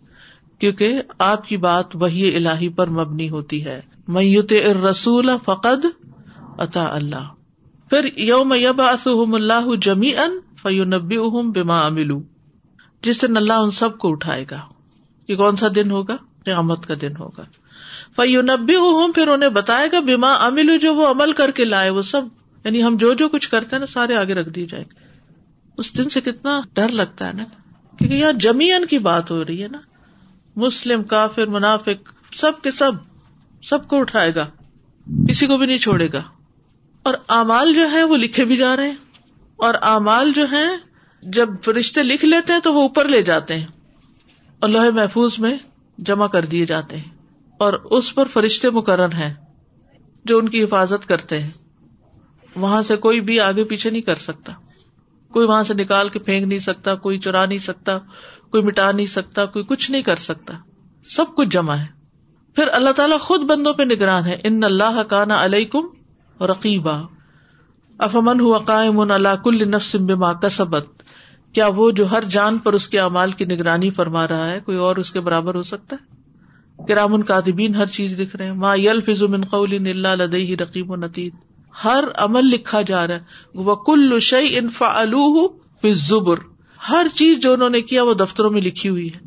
کیونکہ 0.60 1.02
آپ 1.20 1.48
کی 1.48 1.58
بات 1.58 1.86
وہی 1.94 2.36
الہی 2.36 2.70
پر 2.70 2.90
مبنی 2.90 3.30
ہوتی 3.30 3.66
ہے۔ 3.66 3.82
میت 4.08 4.54
رسول 4.90 5.30
فقد 5.46 5.86
اتا 6.58 6.96
اللہ۔ 6.96 7.28
پھر 7.90 8.20
یوم 8.20 8.54
یب 8.56 8.82
اللہ 8.82 9.76
جمی 9.82 10.16
ان 10.16 10.40
فیونبی 10.56 11.18
اہم 11.18 11.52
بیما 11.52 11.80
املو 11.80 12.22
جس 13.02 13.22
دن 13.22 13.38
اللہ 13.38 13.54
ان 13.54 13.72
سب 13.72 13.98
کو 13.98 14.12
اٹھائے 14.12 14.46
گا۔ 14.52 14.60
یہ 15.28 15.36
کون 15.36 15.56
سا 15.56 15.68
دن 15.76 15.92
ہوگا؟ 15.92 16.18
قیامت 16.46 16.88
کا 16.88 16.94
دن 17.02 17.16
ہوگا۔ 17.20 17.44
فیونبی 18.16 18.76
اہم 18.76 19.12
پھر 19.12 19.28
انہیں 19.28 19.50
بتائے 19.50 19.90
گا 19.92 20.00
بیما 20.00 20.34
املو 20.34 20.78
جو 20.78 20.96
وہ 20.96 21.08
عمل 21.08 21.32
کر 21.32 21.52
کے 21.52 21.66
لائے 21.66 21.90
وہ 21.90 22.02
سب۔ 22.02 22.22
یعنی 22.64 22.84
ہم 22.84 22.98
جو 22.98 23.14
جو 23.14 23.30
کچھ 23.30 23.50
کرتے 23.50 23.68
ہیں 23.72 23.80
نا 23.80 23.86
سارے 23.86 24.16
آگے 24.16 24.34
رکھ 24.34 24.50
دیے 24.50 24.66
جائیں 24.66 24.86
گے۔ 24.86 25.08
اس 25.78 25.98
دن 25.98 26.10
سے 26.10 26.22
کتنا 26.22 26.62
ڈر 26.74 26.90
لگتا 26.90 27.28
ہے 27.28 27.34
نا۔ 27.34 27.44
کیونکہ 27.98 28.16
یار 28.16 28.34
جمی 28.34 28.72
ان 28.72 28.86
کی 28.86 28.98
بات 28.98 29.32
ہو 29.32 29.46
رہی 29.46 29.64
ہے 29.64 29.68
نا۔ 29.68 29.78
مسلم، 30.60 31.04
کافر، 31.04 31.48
منافق، 31.48 32.14
سب 32.32 32.52
کے 32.62 32.72
سب 32.72 32.92
سب 33.64 33.88
کو 33.88 34.00
اٹھائے 34.00 34.36
گا، 34.36 34.48
کسی 35.30 35.48
کو 35.48 35.58
بھی 35.58 35.66
نہیں 35.66 35.78
چھوڑے 35.78 36.08
گا۔ 36.14 36.22
اور 37.04 37.14
امال 37.28 37.74
جو 37.74 37.92
ہے 37.92 38.04
وہ 38.04 38.18
لکھے 38.18 38.46
بھی 38.46 38.56
جا 38.56 38.76
رہے 38.76 38.88
ہیں۔ 38.88 38.96
اور 39.56 39.74
امال 39.82 40.32
جو 40.36 40.46
ہے 40.52 40.68
جب 41.22 41.50
فرشتے 41.66 42.04
لکھ 42.04 42.26
لیتے 42.26 42.54
ہیں 42.54 42.60
تو 42.60 42.74
وہ 42.74 42.82
اوپر 42.82 43.08
لے 43.08 43.22
جاتے 43.22 43.56
ہیں۔ 43.56 43.66
اور 44.60 44.70
لوہے 44.70 44.92
محفوظ 44.92 45.40
میں 45.40 45.58
جمع 45.98 46.28
کر 46.28 46.46
دیے 46.46 46.66
جاتے 46.66 46.98
ہیں۔ 46.98 47.16
اور 47.60 47.74
اس 47.74 48.16
پر 48.16 48.26
فرشتے 48.26 48.70
مقرر 48.70 49.14
ہیں، 49.14 49.34
جو 50.26 50.38
ان 50.38 50.50
کی 50.50 50.64
حفاظت 50.64 51.08
کرتے 51.08 51.40
ہیں۔ 51.40 51.52
وہاں 52.56 52.82
سے 52.82 52.96
کوئی 52.96 53.22
بھی 53.22 53.40
آگے 53.40 53.64
پیچھے 53.64 53.90
نہیں 53.90 54.02
کر 54.02 54.16
سکتا۔ 54.16 54.54
کوئی 55.32 55.48
وہاں 55.48 55.64
سے 55.64 55.74
نکال 55.74 56.10
کے 56.10 56.20
پھینک 56.20 56.48
نہیں 56.48 56.60
سکتا، 56.60 56.96
کوئی 56.96 57.20
چرا 57.20 57.46
نہیں 57.46 57.60
سکتا۔ 57.60 57.98
کوئی 58.52 58.64
مٹا 58.64 58.92
نہیں 58.92 59.06
سکتا، 59.06 59.46
کوئی 59.46 59.66
کچھ 59.66 59.92
نہیں 59.92 60.02
کر 60.02 60.16
سکتا۔ 60.16 60.54
سب 61.06 61.26
کچھ 61.36 61.50
جمع 61.50 61.76
ہے۔ 61.76 61.86
پھر 62.56 62.68
اللہ 62.72 62.90
تعالیٰ 62.90 63.20
خود 63.20 63.42
بندوں 63.42 63.74
پہ 63.74 63.84
نگران 63.84 64.26
ہے۔ 64.26 64.38
ان 64.44 64.64
اللہ 64.64 65.02
کا 65.10 65.26
نا 65.26 65.46
علیہ 65.46 65.78
رقیبہ 66.44 67.08
افمن 67.98 68.40
ہوا 68.40 68.58
قائم 68.58 69.00
اللہ 69.00 69.36
کل 69.44 69.70
نفسم 69.70 70.06
بما 70.06 70.34
کسبت۔ 70.34 70.86
کیا 71.54 71.68
وہ 71.68 71.92
جو 71.92 72.12
ہر 72.12 72.24
جان 72.24 72.58
پر 72.58 72.74
اس 72.74 72.88
کے 72.88 73.00
امال 73.00 73.32
کی 73.32 73.46
نگرانی 73.46 73.90
فرما 73.90 74.28
رہا 74.28 74.50
ہے، 74.50 74.60
کوئی 74.60 74.78
اور 74.78 74.96
اس 74.96 75.12
کے 75.12 75.20
برابر 75.20 75.56
ہو 75.56 75.62
سکتا 75.62 75.96
ہے؟ 75.96 76.20
کرام 76.88 77.22
کاتبین 77.22 77.76
ہر 77.76 77.86
چیز 77.86 78.20
لکھ 78.20 78.36
رہے 78.36 78.46
ہیں۔ 78.46 78.54
ما 78.54 78.76
یل 78.76 79.02
فض 79.02 79.24
من 79.24 79.44
قول 79.44 79.74
اللہ 79.74 80.24
لدئی 80.24 80.58
رقیب 80.58 80.92
و 80.92 80.96
نتید 80.96 81.34
ہر 81.84 82.04
عمل 82.18 82.46
لکھا 82.46 82.82
جا 82.82 83.08
رہا 83.08 83.16
ہے۔ 83.16 83.20
وہ 83.54 83.76
کل 83.76 84.20
شعی 84.20 84.58
انفا 84.58 84.88
الزبر۔ 84.88 86.38
ہر 86.90 87.08
چیز 87.16 87.40
جو 87.40 87.54
انہوں 87.54 87.70
نے 87.70 87.82
کیا 87.82 88.04
وہ 88.04 88.14
دفتروں 88.14 88.52
میں 88.52 88.62
لکھی 88.62 88.90
ہوئی 88.90 89.08
ہے۔ 89.08 89.20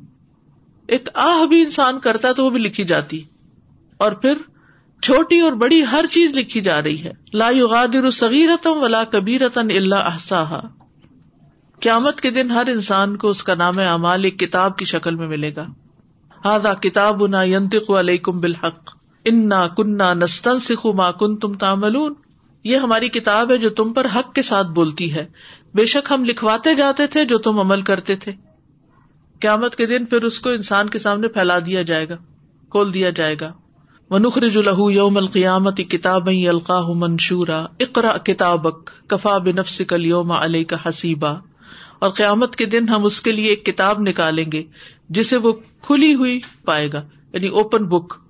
ایک 0.87 1.09
آہ 1.15 1.47
بھی 1.47 1.63
انسان 1.63 2.01
کرتا 2.01 2.29
ہے 2.29 2.35
تو 2.35 2.45
وہ 2.45 2.51
بھی 2.51 2.59
لکھی 2.59 2.85
جاتی۔ 2.85 3.23
اور 3.97 4.13
پھر 4.13 4.35
چھوٹی 5.03 5.41
اور 5.41 5.53
بڑی 5.53 5.83
ہر 5.93 6.05
چیز 6.11 6.37
لکھی 6.37 6.61
جا 6.61 6.83
رہی 6.83 7.05
ہے۔ 7.05 7.13
لا 7.33 7.51
یغادر 7.51 8.11
صغیرتم 8.11 8.83
ولا 8.83 9.05
کبیرتن 9.05 9.67
الا 9.71 9.99
احصاها 9.99 10.69
قیامت 11.81 12.21
کے 12.21 12.31
دن 12.31 12.51
ہر 12.51 12.67
انسان 12.67 13.17
کو 13.17 13.29
اس 13.29 13.43
کا 13.43 13.55
نام 13.55 13.79
اعمال 13.79 14.25
ایک 14.25 14.39
کتاب 14.39 14.79
کی 14.79 14.85
شکل 14.85 15.15
میں 15.15 15.29
ملے 15.29 15.57
گا۔ 15.57 15.67
ہاضا 16.45 16.75
کتاب 16.75 17.27
نا 17.27 17.43
ینتق 17.43 17.91
علیکم 17.91 18.41
بالحق۔ 18.41 18.97
انا 19.25 19.69
کننا 19.69 20.15
نستن 20.15 20.59
سکھو 20.59 20.93
ما 20.93 21.11
کن 21.11 21.37
تم 21.37 21.55
تاملون 21.55 22.15
یہ 22.65 22.77
ہماری 22.77 23.09
کتاب 23.09 23.53
ہے 23.53 23.59
جو 23.59 23.71
تم 23.71 23.93
پر 23.93 24.07
حق 24.17 24.35
کے 24.35 24.43
ساتھ 24.43 24.67
بولتی 24.67 25.15
ہے۔ 25.15 25.27
بے 25.75 25.85
شک 25.85 26.13
ہم 26.13 26.25
لکھواتے 26.25 26.75
جاتے 26.75 27.07
تھے 27.07 27.25
جو 27.25 27.39
تم 27.39 27.59
عمل 27.59 27.83
کرتے 27.83 28.17
تھے۔ 28.17 28.33
قیامت 29.41 29.77
کے 29.77 29.87
دن 29.87 30.05
پھر 30.05 30.23
اس 30.23 30.41
کو 30.41 30.51
انسان 30.51 30.89
کے 30.89 30.99
سامنے 30.99 31.29
پھیلا 31.29 31.59
دیا 31.59 31.83
جائے 31.83 32.09
گا، 32.09 32.15
کھول 32.71 32.95
دیا 32.95 33.11
جائے 33.11 33.37
گا۔ 33.41 33.53
ونخرج 34.11 34.59
له 34.59 34.93
یوم 34.93 35.17
القیامت 35.17 35.77
کتاب 35.77 36.27
القاہ 36.27 36.89
منشورا۔ 36.95 37.67
اقرا 37.81 38.19
کتابک 38.19 38.91
کفا 39.07 39.39
بنفسک 39.39 39.93
اليوم 39.93 40.33
علیک 40.33 40.75
حسیبا 40.87 41.31
اور 41.99 42.11
قیامت 42.11 42.57
کے 42.57 42.67
دن 42.67 42.89
ہم 42.89 43.05
اس 43.05 43.23
کے 43.23 43.33
لیے 43.33 43.49
ایک 43.49 43.67
کتاب 43.67 44.01
نکالیں 44.01 44.53
گے، 44.53 44.63
جسے 45.09 45.37
وہ 45.37 45.53
کھلی 45.83 46.15
ہوئی 46.15 46.41
پائے 46.65 46.89
گا 46.93 47.03
یعنی 47.33 47.49
اوپن 47.49 47.85
بک 47.85 48.22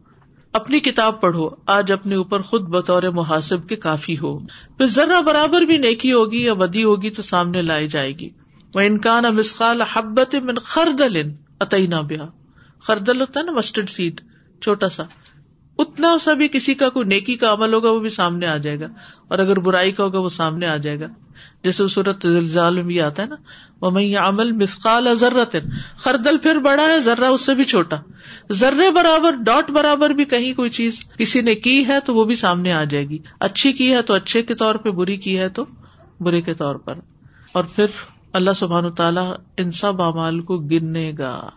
اپنی 0.53 0.81
کتاب 0.81 1.21
پڑھو، 1.21 1.49
آج 1.67 1.93
اپنے 1.93 2.15
اوپر 2.15 2.43
خود 2.43 2.63
بطور 2.63 3.03
محاسب 3.03 3.69
کے 3.69 3.77
کافی 3.77 4.19
ہو۔ 4.19 4.39
پھر 4.77 4.87
ذرا 4.87 5.21
برابر 5.21 5.61
بھی 5.61 5.77
نیکی 5.77 6.13
ہوگی 6.13 6.45
یا 6.45 6.55
بدی 6.55 6.85
ہوگی 6.85 7.11
تو 7.11 7.23
سامنے 7.23 7.63
لائی 7.63 7.89
جائے 7.89 8.13
گی۔ 8.13 8.31
وہ 8.75 8.81
انکان 8.81 9.25
مسقال 9.25 9.83
حبت 9.83 10.35
من 10.35 10.55
خردل 10.55 11.31
عطینا 11.61 12.01
بیا 12.01 12.23
خردل 12.81 13.21
ہوتا 13.21 13.41
ہے 13.41 13.45
نا 13.45 13.53
مسٹرڈ 13.53 13.91
سیڈ، 13.91 14.21
چھوٹا 14.63 14.89
سا۔ 14.89 15.03
اتنا 15.79 16.17
سا 16.25 16.33
بھی 16.33 16.49
کسی 16.49 16.75
کا 16.75 16.89
کوئی 16.89 17.07
نیکی 17.07 17.37
کا 17.37 17.53
عمل 17.53 17.75
ہوگا 17.75 17.91
وہ 17.91 17.99
بھی 17.99 18.09
سامنے 18.09 18.47
آ 18.47 18.57
جائے 18.57 18.81
گا۔ 18.81 18.87
اور 19.29 19.39
اگر 19.39 19.59
برائی 19.59 19.93
کا 19.93 20.05
ہوگا 20.05 20.19
وہ 20.19 20.29
سامنے 20.29 20.67
آ 20.67 20.77
جائے 20.77 21.01
گا۔ 21.01 21.07
جیسے 21.65 21.89
صورت 21.89 22.23
زلزال 22.23 22.75
میں 22.75 22.83
بھی 22.83 23.01
آتا 23.01 23.23
ہے 23.23 23.29
نا 23.29 23.37
وہ 23.81 23.91
میں 23.91 24.03
یہ 24.03 24.19
عمل 24.19 24.53
مسقال 24.53 25.15
ضرورت 25.15 25.57
خردل 25.97 26.39
پھر 26.39 26.59
بڑا 26.59 26.83
ہے 26.83 27.01
ذرا 27.01 27.29
اس 27.29 27.47
سے 27.47 27.55
بھی 27.55 27.65
چھوٹا۔ 27.65 27.97
ذرے 28.53 28.91
برابر، 28.91 29.31
ڈاٹ 29.31 29.71
برابر 29.71 30.11
بھی 30.11 30.25
کہیں 30.25 30.55
کوئی 30.55 30.71
چیز 30.71 31.05
کسی 31.19 31.41
نے 31.41 31.55
کی 31.55 31.87
ہے 31.87 32.01
تو 32.01 32.15
وہ 32.15 32.25
بھی 32.25 32.35
سامنے 32.35 32.73
آ 32.73 32.85
جائے 32.85 33.09
گی۔ 33.09 33.19
اچھی 33.41 33.73
کی 33.73 33.93
ہے 33.93 34.03
تو 34.03 34.15
اچھے 34.15 34.43
کے 34.43 34.55
طور 34.55 34.75
پہ، 34.75 34.91
بری 34.91 35.17
کی 35.17 35.39
ہے 35.39 35.49
تو 35.49 35.65
برے 36.21 36.41
کے 36.41 36.55
طور 36.55 36.75
پر۔ 36.75 36.95
اور 37.53 37.65
پھر 37.65 37.87
اللہ 38.33 38.51
سبحان 38.57 38.91
تعالیٰ 38.91 39.35
ان 39.57 39.71
سب 39.71 40.03
اعمال 40.03 40.41
کو 40.41 40.59
گننے 40.59 41.13
گا۔ 41.19 41.51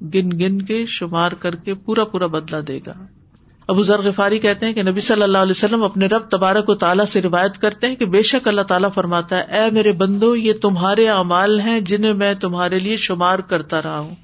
گن 0.00 0.30
گن 0.30 0.62
کے 0.62 0.86
شمار 0.86 1.32
کر 1.32 1.56
کے 1.56 1.74
پورا 1.74 2.04
پورا 2.04 2.26
بدلا 2.26 2.60
دے 2.68 2.80
گا۔ 2.86 2.92
ابو 3.66 3.82
ذر 3.82 4.02
غفاری 4.02 4.38
کہتے 4.38 4.66
ہیں 4.66 4.72
کہ 4.72 4.82
نبی 4.82 5.00
صلی 5.00 5.22
اللہ 5.22 5.38
علیہ 5.38 5.50
وسلم 5.50 5.82
اپنے 5.82 6.06
رب 6.06 6.22
تبارک 6.30 6.68
و 6.68 6.74
تعالیٰ 6.74 7.04
سے 7.04 7.22
روایت 7.22 7.58
کرتے 7.58 7.86
ہیں 7.86 7.96
کہ 7.96 8.06
بے 8.06 8.22
شک 8.22 8.48
اللہ 8.48 8.60
تعالیٰ 8.60 8.88
فرماتا 8.94 9.38
ہے، 9.38 9.42
اے 9.42 9.70
میرے 9.70 9.92
بندو، 9.92 10.36
یہ 10.36 10.52
تمہارے 10.52 11.08
اعمال 11.08 11.60
ہیں 11.60 11.80
جنہیں 11.80 12.12
میں 12.12 12.34
تمہارے 12.34 12.78
لیے 12.78 12.96
شمار 12.96 13.38
کرتا 13.38 13.82
رہا 13.82 13.98
ہوں۔ 13.98 14.14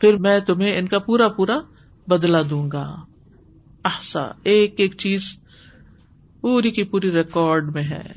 پھر 0.00 0.16
میں 0.16 0.40
تمہیں 0.40 0.78
ان 0.78 0.88
کا 0.88 0.98
پورا 0.98 1.28
پورا 1.28 1.58
بدلا 2.06 2.42
دوں 2.50 2.70
گا۔ 2.72 2.96
احسا، 3.84 4.26
ایک 4.42 4.74
ایک 4.76 4.94
چیز 4.98 5.36
پوری 6.40 6.70
کی 6.70 6.84
پوری 6.84 7.10
ریکارڈ 7.10 7.74
میں 7.74 7.82
ہے۔ 7.82 8.12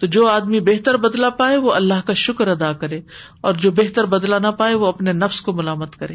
تو 0.00 0.06
جو 0.06 0.26
آدمی 0.26 0.60
بہتر 0.60 0.96
بدلا 0.96 1.30
پائے، 1.30 1.56
وہ 1.56 1.72
اللہ 1.72 2.06
کا 2.06 2.12
شکر 2.12 2.48
ادا 2.48 2.72
کرے۔ 2.72 3.00
اور 3.40 3.54
جو 3.54 3.70
بہتر 3.70 4.04
بدلا 4.04 4.38
نہ 4.38 4.48
پائے، 4.48 4.74
وہ 4.74 4.86
اپنے 4.86 5.12
نفس 5.12 5.40
کو 5.40 5.52
ملامت 5.52 5.96
کرے۔ 5.96 6.14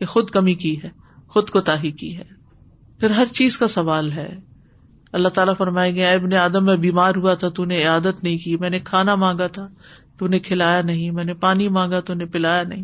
یہ 0.00 0.06
خود 0.06 0.30
کمی 0.30 0.54
کی 0.54 0.82
ہے، 0.82 0.88
خود 1.28 1.50
کو 1.50 1.60
تاہی 1.60 1.90
کی 1.90 2.16
ہے۔ 2.16 2.43
پھر 3.00 3.10
ہر 3.10 3.26
چیز 3.26 3.58
کا 3.58 3.68
سوال 3.68 4.12
ہے۔ 4.12 4.36
اللہ 5.12 5.28
تعالیٰ 5.28 5.54
فرمائے 5.58 5.96
گا 5.96 6.10
ابن 6.10 6.32
آدم، 6.32 6.64
میں 6.64 6.76
بیمار 6.76 7.14
ہوا 7.16 7.34
تھا، 7.34 7.48
تو 7.48 7.64
نے 7.64 7.84
عادت 7.84 8.24
نہیں 8.24 8.38
کی۔ 8.38 8.56
میں 8.56 8.70
نے 8.70 8.80
کھانا 8.80 9.14
مانگا 9.14 9.46
تھا، 9.46 9.68
تو 10.18 10.26
نے 10.26 10.38
کھلایا 10.38 10.82
نہیں۔ 10.82 11.10
میں 11.10 11.24
نے 11.24 11.34
پانی 11.34 11.68
مانگا، 11.68 12.00
تو 12.00 12.14
نے 12.14 12.26
پلایا 12.26 12.62
نہیں۔ 12.62 12.82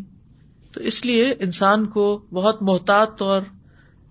تو 0.71 0.81
اس 0.81 1.05
لیے 1.05 1.33
انسان 1.39 1.85
کو 1.85 2.25
بہت 2.33 2.63
محتاط 2.63 3.21
اور 3.21 3.41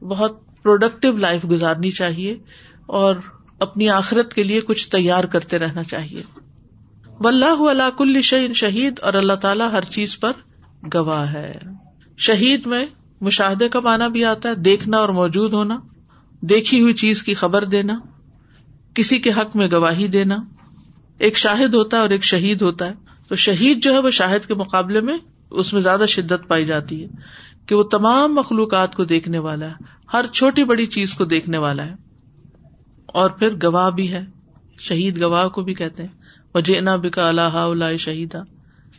بہت 0.01 0.63
پروڈکٹیو 0.63 1.13
لائف 1.13 1.47
گزارنی 1.51 1.91
چاہیے 1.91 2.39
اور 2.87 3.15
اپنی 3.59 3.89
آخرت 3.89 4.35
کے 4.35 4.43
لیے 4.43 4.61
کچھ 4.61 4.91
تیار 4.91 5.25
کرتے 5.25 5.59
رہنا 5.59 5.83
چاہیے۔ 5.83 6.23
و 7.21 7.29
اللہ 7.29 7.89
کل 7.99 8.21
شعین 8.23 8.53
شہید 8.53 9.01
اور 9.01 9.15
اللہ 9.15 9.33
تعالیٰ 9.33 9.73
ہر 9.73 9.83
چیز 9.83 10.21
پر 10.21 10.33
گواہ 10.95 11.33
ہے۔ 11.33 11.53
شہید 12.17 12.67
میں 12.67 12.87
مشاہدے 13.21 13.69
کا 13.69 13.81
معنی 13.81 14.11
بھی 14.11 14.25
آتا 14.25 14.49
ہے، 14.49 14.55
دیکھنا 14.55 14.97
اور 14.97 15.09
موجود 15.09 15.53
ہونا، 15.53 15.81
دیکھی 16.41 16.81
ہوئی 16.81 16.93
چیز 16.93 17.23
کی 17.23 17.35
خبر 17.35 17.65
دینا، 17.65 18.01
کسی 18.95 19.19
کے 19.19 19.31
حق 19.31 19.57
میں 19.57 19.69
گواہی 19.73 20.09
دینا۔ 20.09 20.37
ایک 21.19 21.37
شاہد 21.37 21.75
ہوتا 21.75 21.97
ہے 21.97 22.03
اور 22.03 22.11
ایک 22.11 22.25
شہید 22.25 22.63
ہوتا 22.63 22.89
ہے۔ 22.89 22.95
تو 23.29 23.35
شہید 23.35 23.83
جو 23.83 23.93
ہے 23.93 23.99
وہ 23.99 24.11
شاہد 24.11 24.47
کے 24.47 24.55
مقابلے 24.55 25.01
میں 25.01 25.19
اس 25.51 25.73
میں 25.73 25.81
زیادہ 25.81 26.05
شدت 26.09 26.49
پائی 26.49 26.67
جاتی 26.67 27.03
ہے 27.03 27.09
کہ 27.67 27.75
وہ 27.75 27.83
تمام 27.83 28.35
مخلوقات 28.35 28.97
کو 28.97 29.05
دیکھنے 29.05 29.39
والا 29.39 29.67
ہے، 29.67 29.75
ہر 30.13 30.25
چھوٹی 30.33 30.65
بڑی 30.65 30.87
چیز 30.87 31.15
کو 31.15 31.25
دیکھنے 31.25 31.59
والا 31.59 31.87
ہے۔ 31.87 31.95
اور 33.07 33.31
پھر 33.31 33.55
گواہ 33.63 33.91
بھی 33.91 34.13
ہے، 34.13 34.25
شہید 34.79 35.23
گواہ 35.23 35.49
کو 35.49 35.63
بھی 35.63 35.75
کہتے 35.75 36.03
ہیں۔ 36.03 36.21
وجینا 36.55 36.97
بکا 36.97 37.29
اللہ 37.29 37.97
شہیدا۔ 37.97 38.39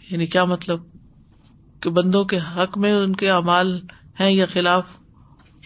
یعنی 0.10 0.26
کیا 0.26 0.44
مطلب؟ 0.44 0.80
کہ 1.80 1.90
بندوں 1.90 2.24
کے 2.24 2.38
حق 2.38 2.78
میں 2.78 2.94
ان 2.94 3.16
کے 3.16 3.30
اعمال 3.30 3.80
ہیں 4.22 4.32
یا 4.32 4.46
خلاف، 4.46 4.90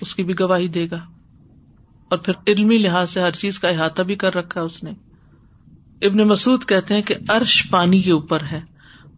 اس 0.02 0.16
کی 0.16 0.24
بھی 0.24 0.34
گواہی 0.40 0.68
دے 0.68 0.88
گا۔ 0.92 1.00
اور 2.10 2.18
پھر 2.18 2.34
علمی 2.48 2.78
لحاظ 2.78 3.10
سے 3.10 3.22
ہر 3.22 3.32
چیز 3.32 3.60
کا 3.60 3.68
احاطہ 3.68 4.02
بھی 4.02 4.16
کر 4.16 4.36
رکھا 4.36 4.62
اس 4.62 4.84
نے۔ 4.84 4.92
ابن 6.02 6.18
مسعد 6.18 6.68
کہتے 6.68 6.94
ہیں 6.94 7.02
کہ 7.02 7.16
عرش 7.28 7.68
پانی 7.70 8.02
کے 8.02 8.12
اوپر 8.12 8.44
ہے 8.52 8.62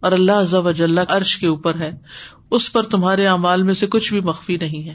اور 0.00 0.12
اللہ 0.12 0.42
ضب 0.42 0.68
اجلّہ 0.68 1.00
عرش 1.08 1.36
کے 1.36 1.46
اوپر 1.46 1.80
ہے۔ 1.80 1.90
اس 2.50 2.72
پر 2.72 2.82
تمہارے 2.82 3.26
اعمال 3.26 3.62
میں 3.62 3.74
سے 3.74 3.86
کچھ 3.86 4.12
بھی 4.12 4.20
مخفی 4.20 4.56
نہیں 4.56 4.88
ہے۔ 4.88 4.94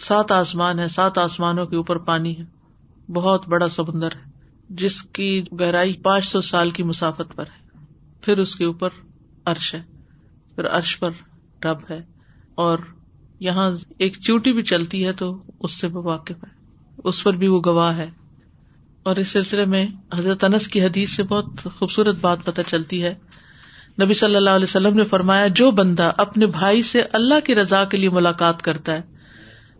سات 0.00 0.32
آسمان 0.32 0.78
ہے 0.78 0.88
سات 0.88 1.18
آسمانوں 1.18 1.66
کے 1.66 1.76
اوپر 1.76 1.98
پانی 1.98 2.38
ہے۔ 2.38 2.44
بہت 3.12 3.48
بڑا 3.48 3.68
سمندر 3.68 4.08
ہے، 4.12 4.30
جس 4.70 5.02
کی 5.02 5.42
گہرائی 5.60 5.92
پانچ 5.92 6.24
سو 6.24 6.40
سال 6.40 6.70
کی 6.70 6.82
مسافت 6.82 7.36
پر 7.36 7.44
ہے۔ 7.46 7.84
پھر 8.20 8.38
اس 8.38 8.56
کے 8.56 8.64
اوپر 8.64 8.88
عرش 9.44 9.74
ہے۔ 9.74 9.82
پھر 10.54 10.68
عرش 10.68 10.98
پر 10.98 11.10
رب 11.64 11.78
ہے۔ 11.90 12.00
اور 12.54 12.78
یہاں 13.40 13.70
ایک 13.98 14.16
چوٹی 14.20 14.52
بھی 14.52 14.62
چلتی 14.62 15.06
ہے 15.06 15.12
تو 15.12 15.42
اس 15.60 15.72
سے 15.72 15.86
وہ 15.86 16.02
واقف 16.02 16.44
ہے۔ 16.44 16.48
اس 17.04 17.24
پر 17.24 17.32
بھی 17.32 17.48
وہ 17.48 17.60
گواہ 17.66 17.96
ہے۔ 17.96 18.10
اور 19.02 19.16
اس 19.16 19.28
سلسلے 19.28 19.64
میں 19.64 19.86
حضرت 20.14 20.44
انس 20.44 20.68
کی 20.68 20.82
حدیث 20.82 21.10
سے 21.10 21.22
بہت 21.22 21.68
خوبصورت 21.78 22.16
بات 22.20 22.38
پتہ 22.44 22.60
چلتی 22.66 23.04
ہے۔ 23.04 23.14
نبی 24.02 24.14
صلی 24.14 24.36
اللہ 24.36 24.50
علیہ 24.50 24.64
وسلم 24.64 24.96
نے 24.96 25.04
فرمایا، 25.04 25.46
جو 25.46 25.70
بندہ 25.70 26.12
اپنے 26.16 26.46
بھائی 26.46 26.82
سے 26.82 27.02
اللہ 27.12 27.34
کی 27.44 27.54
رضا 27.54 27.84
کے 27.84 27.96
لیے 27.96 28.08
ملاقات 28.08 28.62
کرتا 28.62 28.92
ہے، 28.92 29.02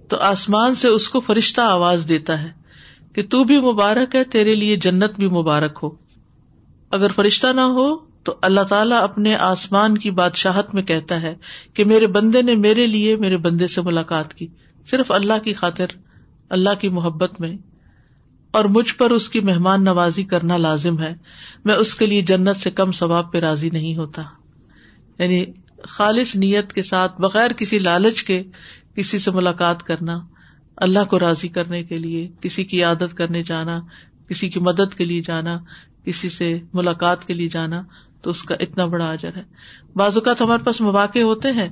تو 0.08 0.16
آسمان 0.16 0.74
سے 0.74 0.88
اس 0.88 1.08
کو 1.08 1.20
فرشتہ 1.20 1.60
آواز 1.60 2.04
دیتا 2.08 2.42
ہے 2.42 2.48
کہ 3.12 3.22
تو 3.22 3.44
بھی 3.44 3.60
مبارک 3.60 4.14
ہے، 4.14 4.24
تیرے 4.24 4.54
لیے 4.54 4.76
جنت 4.76 5.12
بھی 5.18 5.28
مبارک 5.28 5.78
ہو۔ 5.82 5.90
اگر 6.90 7.08
فرشتہ 7.08 7.46
نہ 7.46 7.60
ہو 7.60 8.09
تو 8.30 8.38
اللہ 8.42 8.60
تعالیٰ 8.60 9.02
اپنے 9.02 9.36
آسمان 9.36 9.98
کی 9.98 10.10
بادشاہت 10.10 10.74
میں 10.74 10.82
کہتا 10.82 11.22
ہے 11.22 11.34
کہ 11.74 11.84
میرے 11.84 12.06
بندے 12.06 12.42
نے 12.42 12.54
میرے 12.54 12.86
لیے 12.86 13.16
میرے 13.16 13.36
بندے 13.36 13.66
سے 13.66 13.80
ملاقات 13.80 14.34
کی۔ 14.34 14.46
صرف 14.86 15.12
اللہ 15.12 15.38
کی 15.44 15.52
خاطر، 15.52 15.86
اللہ 16.50 16.70
کی 16.80 16.88
محبت 16.88 17.40
میں۔ 17.40 17.56
اور 18.50 18.64
مجھ 18.64 18.94
پر 18.94 19.10
اس 19.10 19.28
کی 19.28 19.40
مہمان 19.40 19.84
نوازی 19.84 20.24
کرنا 20.24 20.56
لازم 20.56 20.98
ہے۔ 20.98 21.14
میں 21.64 21.74
اس 21.74 21.94
کے 21.94 22.06
لیے 22.06 22.22
جنت 22.22 22.56
سے 22.56 22.70
کم 22.70 22.92
ثواب 22.92 23.32
پہ 23.32 23.38
راضی 23.38 23.70
نہیں 23.70 23.96
ہوتا۔ 23.96 24.22
یعنی 25.18 25.44
خالص 25.88 26.36
نیت 26.36 26.72
کے 26.72 26.82
ساتھ 26.82 27.20
بغیر 27.20 27.52
کسی 27.52 27.78
لالچ 27.78 28.22
کے 28.22 28.42
کسی 28.94 29.18
سے 29.18 29.30
ملاقات 29.30 29.82
کرنا، 29.82 30.18
اللہ 30.76 31.04
کو 31.08 31.18
راضی 31.18 31.48
کرنے 31.48 31.82
کے 31.82 31.96
لیے، 31.96 32.28
کسی 32.40 32.64
کی 32.64 32.84
عادت 32.84 33.16
کرنے 33.16 33.42
جانا، 33.42 33.80
کسی 34.28 34.48
کی 34.48 34.60
مدد 34.60 34.94
کے 34.94 35.04
لیے 35.04 35.22
جانا، 35.22 35.58
کسی 36.04 36.28
سے 36.28 36.58
ملاقات 36.72 37.26
کے 37.26 37.34
لیے 37.34 37.48
جانا 37.48 37.82
تو 38.22 38.30
اس 38.30 38.42
کا 38.42 38.54
اتنا 38.60 38.86
بڑا 38.86 39.10
اجر 39.12 39.30
ہے۔ 39.36 39.42
بعض 39.96 40.16
اوقات 40.16 40.40
ہمارے 40.40 40.64
پاس 40.64 40.80
مواقع 40.80 41.18
ہوتے 41.18 41.52
ہیں، 41.52 41.68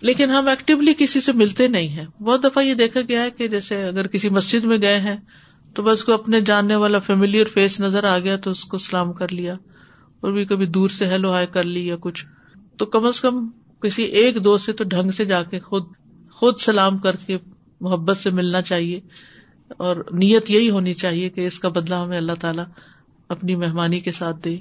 لیکن 0.00 0.30
ہم 0.30 0.48
ایکٹیولی 0.48 0.94
کسی 0.98 1.20
سے 1.20 1.32
ملتے 1.32 1.68
نہیں 1.68 1.88
ہیں۔ 1.88 2.22
بہت 2.22 2.44
دفعہ 2.44 2.62
یہ 2.64 2.74
دیکھا 2.74 3.00
گیا 3.08 3.22
ہے 3.22 3.30
کہ 3.30 3.48
جیسے 3.48 3.84
اگر 3.84 4.06
کسی 4.06 4.28
مسجد 4.28 4.64
میں 4.64 4.78
گئے 4.82 5.00
ہیں، 5.00 5.16
تو 5.74 5.82
بس 5.82 6.04
کو 6.04 6.12
اپنے 6.12 6.40
جاننے 6.40 6.76
والا 6.76 6.98
فیملی 6.98 7.44
فیس 7.44 7.80
نظر 7.80 8.04
آ 8.04 8.18
گیا 8.18 8.36
تو 8.36 8.50
اس 8.50 8.64
کو 8.64 8.78
سلام 8.78 9.12
کر 9.12 9.32
لیا۔ 9.32 9.54
اور 10.20 10.32
بھی 10.32 10.44
کبھی 10.44 10.66
دور 10.66 10.88
سے 10.88 11.06
ہیلو 11.06 11.32
ہائی 11.32 11.46
کر 11.46 11.62
لی 11.62 11.86
یا 11.86 11.96
کچھ۔ 12.00 12.26
تو 12.76 12.86
کم 12.86 13.06
از 13.06 13.20
کم 13.20 13.48
کسی 13.82 14.02
ایک 14.02 14.44
دو 14.44 14.58
سے 14.58 14.72
تو 14.72 14.84
ڈھنگ 14.84 15.10
سے 15.10 15.24
جا 15.24 15.42
کے 15.42 15.60
خود 15.60 15.84
خود 16.32 16.58
سلام 16.58 16.98
کر 16.98 17.16
کے 17.16 17.38
محبت 17.80 18.16
سے 18.16 18.30
ملنا 18.30 18.62
چاہیے۔ 18.62 19.00
اور 19.68 19.96
نیت 19.96 20.50
یہی 20.50 20.70
ہونی 20.70 20.94
چاہیے 20.94 21.30
کہ 21.30 21.46
اس 21.46 21.58
کا 21.58 21.68
بدلا 21.68 22.02
ہمیں 22.02 22.16
اللہ 22.16 22.32
تعالیٰ 22.40 22.64
اپنی 23.28 23.56
مہمانی 23.56 24.00
کے 24.00 24.12
ساتھ 24.12 24.36
دے۔ 24.44 24.58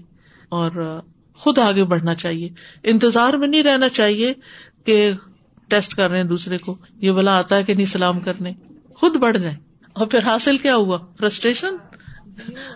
اور 0.50 1.00
خود 1.36 1.60
آگے 1.60 1.84
بڑھنا 1.84 2.16
چاہیے۔ 2.16 2.50
انتظار 2.84 3.34
میں 3.34 3.48
نہیں 3.48 3.64
رہنا 3.64 3.90
چاہیے 3.90 4.34
کہ 4.84 5.12
ٹیسٹ 5.68 5.96
کر 5.96 6.10
رہے 6.10 6.18
ہیں 6.18 6.24
دوسرے 6.24 6.58
کو۔ 6.58 6.78
یہ 6.98 7.12
بلا 7.12 7.38
آتا 7.38 7.56
ہے 7.56 7.64
کہ 7.64 7.74
نہیں 7.74 7.86
سلام 7.86 8.20
کرنے۔ 8.20 8.52
خود 8.94 9.16
بڑھ 9.16 9.38
جائیں۔ 9.38 9.58
اور 9.94 10.08
پھر 10.08 10.24
حاصل 10.24 10.58
کیا 10.58 10.76
ہوا؟ 10.76 10.98
فرسٹریشن؟ 11.20 11.76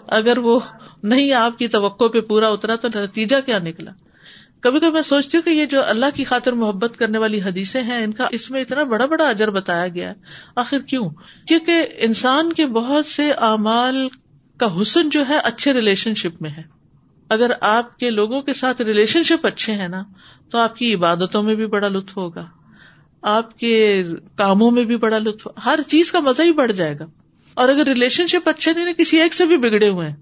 اگر 0.07 0.38
وہ 0.38 0.59
نہیں 1.03 1.33
آپ 1.33 1.57
کی 1.57 1.67
توقع 1.67 2.07
پہ 2.07 2.21
پورا 2.21 2.47
اترا 2.47 2.75
تو 2.75 2.88
نتیجہ 2.95 3.36
کیا 3.45 3.59
نکلا؟ 3.59 3.91
کبھی 4.59 4.79
کبھی 4.79 4.91
میں 4.91 5.01
سوچتی 5.01 5.38
ہوں 5.38 5.41
کہ 5.41 5.50
یہ 5.50 5.65
جو 5.65 5.81
اللہ 5.86 6.05
کی 6.13 6.24
خاطر 6.24 6.51
محبت 6.51 6.97
کرنے 6.97 7.17
والی 7.17 7.41
حدیثیں 7.41 7.83
ہیں، 7.83 8.03
ان 8.03 8.13
کا 8.13 8.27
اس 8.31 8.51
میں 8.51 8.62
اتنا 8.62 8.83
بڑا 8.83 9.05
بڑا 9.05 9.27
اجر 9.27 9.50
بتایا 9.50 9.88
گیا 9.88 10.09
ہے۔ 10.09 10.13
آخر 10.55 10.79
کیوں؟ 10.79 11.09
کیونکہ 11.47 11.83
انسان 11.97 12.53
کے 12.53 12.65
بہت 12.65 13.05
سے 13.05 13.31
اعمال 13.31 14.07
کا 14.57 14.81
حسن 14.81 15.09
جو 15.09 15.24
ہے، 15.29 15.38
اچھے 15.38 15.74
ریلیشن 15.74 16.15
شپ 16.15 16.41
میں 16.41 16.50
ہے۔ 16.50 16.76
اگر 17.29 17.51
آپ 17.62 18.00
کے 18.00 18.10
لوگوں 18.10 18.41
کے 18.41 18.53
ساتھ 18.53 18.81
ریلیشن 18.81 19.24
شپ 19.24 19.48
اچھے 19.48 19.74
ہیں 19.74 19.88
نا، 19.88 20.03
تو 20.50 20.57
آپ 20.57 20.75
کی 20.75 20.93
عبادتوں 20.93 21.43
میں 21.43 21.55
بھی 21.55 21.65
بڑا 21.65 21.88
لطف 21.88 22.17
ہوگا۔ 22.17 22.46
آپ 23.22 23.57
کے 23.57 24.03
کاموں 24.36 24.72
میں 24.72 24.84
بھی 24.84 24.98
بڑا 24.98 25.17
لطف، 25.17 25.48
ہر 25.65 25.79
چیز 25.88 26.12
کا 26.12 26.19
مزہ 26.19 26.41
ہی 26.41 26.53
بڑھ 26.53 26.72
جائے 26.72 27.00
گا۔ 27.00 27.05
اور 27.53 27.69
اگر 27.69 27.88
ریلیشن 27.88 28.27
شپ 28.27 28.50
اچھے 28.50 28.74
نہیں 28.74 28.93
کسی 28.93 29.22
ایک 29.22 29.34
سے 29.34 29.46
بھی 29.46 29.57
بگڑے 29.57 29.89
ہوئے 29.89 30.10
ہیں، 30.10 30.15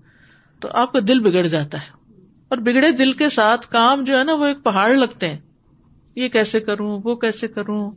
تو 0.60 0.68
آپ 0.74 0.92
کا 0.92 1.00
دل 1.08 1.20
بگڑ 1.20 1.48
جاتا 1.48 1.78
ہے۔ 1.78 2.14
اور 2.50 2.58
بگڑے 2.58 2.92
دل 2.92 3.12
کے 3.12 3.30
ساتھ 3.30 3.68
کام 3.68 4.04
جو 4.04 4.20
ہے 4.20 4.24
نا، 4.24 4.34
وہ 4.34 4.46
ایک 4.46 4.64
پہاڑ 4.64 4.96
لگتے 4.96 5.30
ہیں۔ 5.30 5.38
یہ 6.16 6.28
کیسے 6.28 6.60
کروں، 6.60 7.02
وہ 7.04 7.16
کیسے 7.16 7.48
کروں؟ 7.48 7.92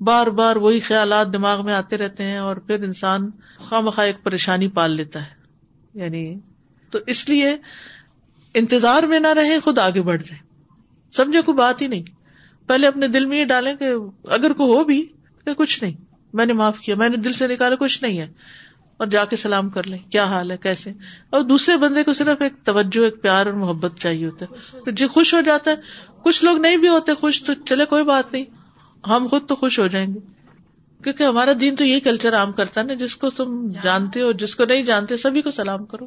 بار 0.00 0.26
بار 0.26 0.56
وہی 0.56 0.80
خیالات 0.80 1.32
دماغ 1.32 1.64
میں 1.64 1.74
آتے 1.74 1.96
رہتے 1.96 2.24
ہیں 2.24 2.38
اور 2.38 2.56
پھر 2.56 2.82
انسان 2.82 3.30
خواہ 3.58 3.80
مخواہ 3.80 4.06
ایک 4.06 4.16
پریشانی 4.22 4.68
پال 4.68 4.96
لیتا 4.96 5.20
ہے۔ 5.20 5.30
یعنی 5.94 6.38
تو 6.90 6.98
اس 7.06 7.28
لیے 7.28 7.56
انتظار 8.58 9.02
میں 9.02 9.20
نہ 9.20 9.26
رہے، 9.26 9.60
خود 9.60 9.78
آگے 9.78 10.02
بڑھ 10.02 10.22
جائے 10.22 10.46
سمجھے، 11.12 11.42
کوئی 11.42 11.58
بات 11.58 11.82
ہی 11.82 11.86
نہیں۔ 11.86 12.02
پہلے 12.66 12.86
اپنے 12.86 13.08
دل 13.08 13.26
میں 13.26 13.40
یہ 13.40 13.44
ڈالیں 13.44 13.74
کہ 13.74 13.84
اگر 14.28 14.52
کوئی 14.52 14.72
ہو 14.72 14.84
بھی 14.84 15.06
کہ 15.44 15.54
کچھ 15.54 15.84
نہیں۔ 15.84 15.92
میں 16.32 16.46
نے 16.46 16.52
معاف 16.52 16.78
کیا، 16.78 16.94
میں 16.96 17.08
نے 17.08 17.16
دل 17.16 17.32
سے 17.32 17.46
نکالا، 17.46 17.74
کچھ 17.74 18.02
نہیں 18.02 18.18
ہے۔ 18.18 18.32
اور 18.96 19.06
جا 19.06 19.24
کے 19.24 19.36
سلام 19.36 19.70
کر 19.70 19.86
لیں، 19.86 19.98
کیا 19.98 20.24
حال 20.24 20.50
ہے، 20.50 20.56
کیسے؟ 20.56 20.92
اور 21.30 21.40
دوسرے 21.40 21.76
بندے 21.76 22.04
کو 22.04 22.12
صرف 22.12 22.42
ایک 22.42 22.52
توجہ، 22.64 23.04
ایک 23.04 23.22
پیار 23.22 23.46
اور 23.46 23.54
محبت 23.54 23.92
چاہیے 23.98 24.26
ہوتا 24.26 24.44
ہے۔ 24.44 24.90
جی 24.92 25.06
خوش 25.06 25.34
ہو 25.34 25.40
جاتا 25.40 25.70
ہے۔ 25.70 25.76
کچھ 26.22 26.44
لوگ 26.44 26.58
نہیں 26.58 26.76
بھی 26.76 26.88
ہوتے 26.88 27.14
خوش، 27.14 27.42
تو 27.42 27.54
چلے، 27.54 27.84
کوئی 27.84 28.04
بات 28.04 28.32
نہیں۔ 28.32 28.44
ہم 29.06 29.26
خود 29.30 29.48
تو 29.48 29.54
خوش 29.54 29.78
ہو 29.78 29.86
جائیں 29.86 30.14
گے۔ 30.14 30.18
کیونکہ 31.04 31.22
ہمارا 31.22 31.52
دین 31.60 31.76
تو 31.76 31.84
یہی 31.84 32.00
کلچر 32.00 32.36
عام 32.36 32.52
کرتا 32.52 32.80
ہے 32.80 32.86
نا، 32.86 32.94
جس 32.94 33.16
کو 33.16 33.30
تم 33.30 33.68
جانتے 33.82 34.22
ہو، 34.22 34.32
جس 34.32 34.56
کو 34.56 34.64
نہیں 34.64 34.82
جانتے، 34.82 35.16
سبھی 35.16 35.42
کو 35.42 35.50
سلام 35.50 35.84
کرو۔ 35.84 36.06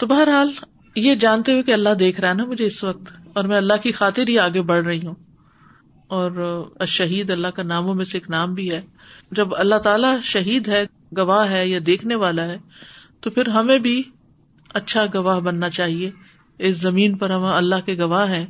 تو 0.00 0.06
بہرحال 0.06 0.52
یہ 0.96 1.14
جانتے 1.14 1.52
ہوئے 1.52 1.62
کہ 1.62 1.72
اللہ 1.72 1.88
دیکھ 1.88 2.20
رہا 2.20 2.28
ہے 2.28 2.34
نا 2.34 2.44
مجھے 2.44 2.66
اس 2.66 2.84
وقت 2.84 3.12
اور 3.34 3.44
میں 3.44 3.56
اللہ 3.56 3.72
کی 3.82 3.92
خاطر 3.92 4.28
ہی 4.28 4.38
آگے 4.38 4.62
بڑھ 4.62 4.84
رہی 4.84 5.06
ہوں 5.06 5.14
اور 6.06 6.62
شہید 6.86 7.30
اللہ 7.30 7.48
کا 7.48 7.62
ناموں 7.62 7.94
میں 7.94 8.04
سے 8.04 8.18
ایک 8.18 8.30
نام 8.30 8.54
بھی 8.54 8.70
ہے۔ 8.70 8.80
جب 9.30 9.48
اللہ 9.54 9.74
تعالیٰ 9.74 10.20
شہید 10.22 10.68
ہے، 10.68 10.84
گواہ 11.16 11.50
ہے 11.50 11.68
یا 11.68 11.78
دیکھنے 11.86 12.14
والا 12.14 12.44
ہے، 12.44 12.58
تو 13.20 13.30
پھر 13.30 13.48
ہمیں 13.48 13.78
بھی 13.78 14.02
اچھا 14.74 15.04
گواہ 15.14 15.40
بننا 15.40 15.70
چاہیے۔ 15.70 16.10
اس 16.58 16.80
زمین 16.80 17.16
پر 17.16 17.30
ہم 17.30 17.44
اللہ 17.44 17.86
کے 17.86 17.98
گواہ 17.98 18.34
ہیں 18.34 18.46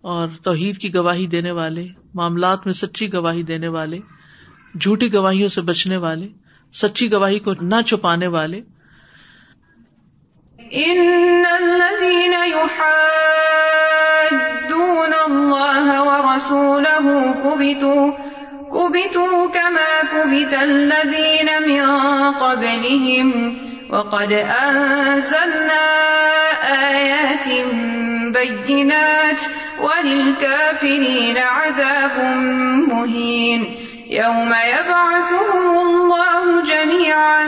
اور 0.00 0.28
توحید 0.42 0.78
کی 0.78 0.94
گواہی 0.94 1.26
دینے 1.26 1.50
والے، 1.50 1.86
معاملات 2.14 2.58
میں 2.64 2.74
سچی 2.74 3.12
گواہی 3.12 3.42
دینے 3.42 3.68
والے، 3.68 3.98
جھوٹی 4.80 5.14
گواہیوں 5.14 5.48
سے 5.48 5.60
بچنے 5.60 5.96
والے، 5.96 6.28
سچی 6.74 7.12
گواہی 7.12 7.38
کو 7.38 7.52
نہ 7.60 7.82
چھپانے 7.86 8.26
والے۔ 8.26 8.60
كبتوا 18.72 19.48
كما 19.50 19.92
كبت 20.12 20.54
الذين 20.62 21.48
من 21.68 21.86
قبلهم 22.32 23.58
وقد 23.90 24.32
أنزلنا 24.32 25.84
آيات 26.88 27.48
بينات 28.32 29.40
وللكافرين 29.80 31.38
عذاب 31.38 32.18
مهين 32.88 33.87
يوم 34.10 34.54
يبعثهم 34.74 35.78
الله 35.78 36.62
جميعا 36.62 37.46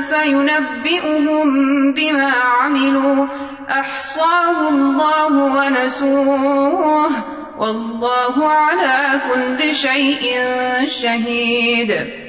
فينبئهم 0.00 1.46
بما 1.94 2.30
عملوا. 2.30 3.26
أحصاه 3.70 4.68
الله 4.68 5.32
ونسوه. 5.32 7.10
والله 7.58 8.48
على 8.48 9.20
كل 9.28 9.74
شيء 9.74 10.38
شهيد. 10.86 12.22